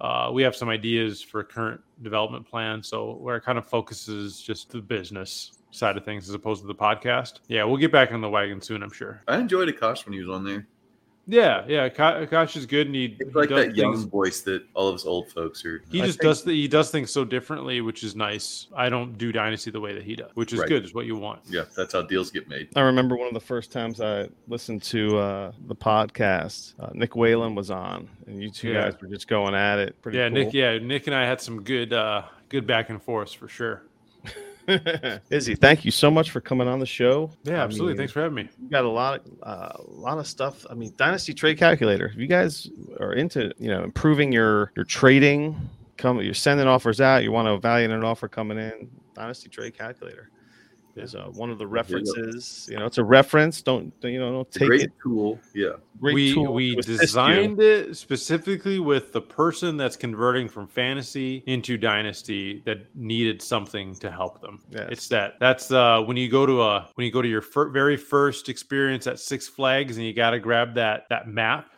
[0.00, 2.88] uh, we have some ideas for a current development plans.
[2.88, 6.66] So where it kind of focuses just the business side of things as opposed to
[6.66, 7.40] the podcast.
[7.48, 9.22] Yeah, we'll get back on the wagon soon, I'm sure.
[9.28, 10.66] I enjoyed Akash when he was on there.
[11.30, 11.90] Yeah, yeah.
[11.90, 14.88] Ka- Akash is good, and he, It's he like does that young voice that all
[14.88, 15.82] of us old folks are.
[15.90, 18.66] He I just think- does the, he does things so differently, which is nice.
[18.74, 20.68] I don't do Dynasty the way that he does, which is Right.
[20.68, 20.84] good.
[20.86, 21.40] Is what you want.
[21.46, 22.68] Yeah, that's how deals get made.
[22.76, 26.72] I remember one of the first times I listened to uh, the podcast.
[26.80, 28.90] Uh, Nick Whalen was on, and you two Yeah.
[28.90, 30.00] guys were just going at it.
[30.00, 30.34] Pretty yeah, cool.
[30.38, 30.54] Nick.
[30.54, 33.82] Yeah, Nick and I had some good uh, good back and forth for sure.
[35.30, 37.30] Izzy, thank you so much for coming on the show.
[37.44, 37.92] Yeah, I absolutely.
[37.92, 38.48] mean, Thanks for having me.
[38.62, 40.66] You got a lot of uh, a lot of stuff.
[40.68, 42.06] I mean, Dynasty Trade Calculator.
[42.06, 45.56] If you guys are into you know improving your your trading,
[45.96, 47.22] come you're sending offers out.
[47.22, 48.90] You want to evaluate an offer coming in.
[49.14, 50.30] Dynasty Trade Calculator
[50.98, 52.68] is uh, one of the references.
[52.70, 53.62] You know, it's a reference.
[53.62, 54.32] Don't don't, you know?
[54.32, 54.92] Don't take great it.
[55.02, 55.38] tool.
[55.54, 55.70] Yeah.
[56.00, 56.98] Great we tool we to you.
[56.98, 63.94] designed it specifically with the person that's converting from fantasy into dynasty that needed something
[63.96, 64.60] to help them.
[64.70, 64.88] Yes.
[64.90, 67.70] It's that that's uh when you go to a when you go to your fir-
[67.70, 71.72] very first experience at Six Flags and you got to grab that that map,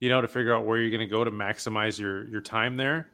[0.00, 2.76] you know, to figure out where you're going to go to maximize your your time
[2.76, 3.08] there.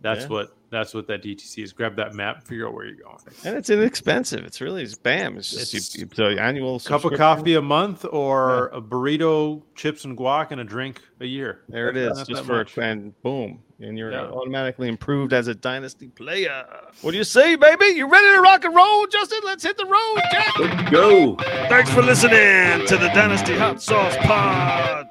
[0.00, 0.28] That's Yeah.
[0.28, 1.72] what that's what that DTC is.
[1.72, 3.18] Grab that map, figure out where you're going.
[3.44, 4.44] and it's inexpensive.
[4.44, 5.36] It's really it's bam.
[5.38, 10.04] It's just It's you, you, annual Cup of coffee a month or a burrito, chips
[10.04, 11.60] and guac, and a drink a year.
[11.68, 12.76] There it That's is, not just for much.
[12.78, 14.26] and boom, and you're Yeah.
[14.26, 16.64] automatically improved as a dynasty player.
[17.02, 17.86] What do you say, baby?
[17.86, 19.40] You ready to rock and roll, Justin?
[19.44, 20.58] Let's hit the road, Jack.
[20.58, 21.36] Let's go.
[21.68, 25.06] Thanks for listening to the Dynasty Hot Sauce Pod.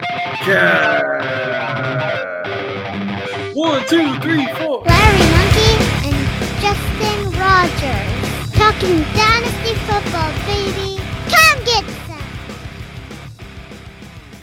[0.47, 2.33] Yeah.
[3.53, 4.83] One, two, three, four.
[7.53, 8.51] Rogers.
[8.53, 11.02] Talking Dynasty Football, baby.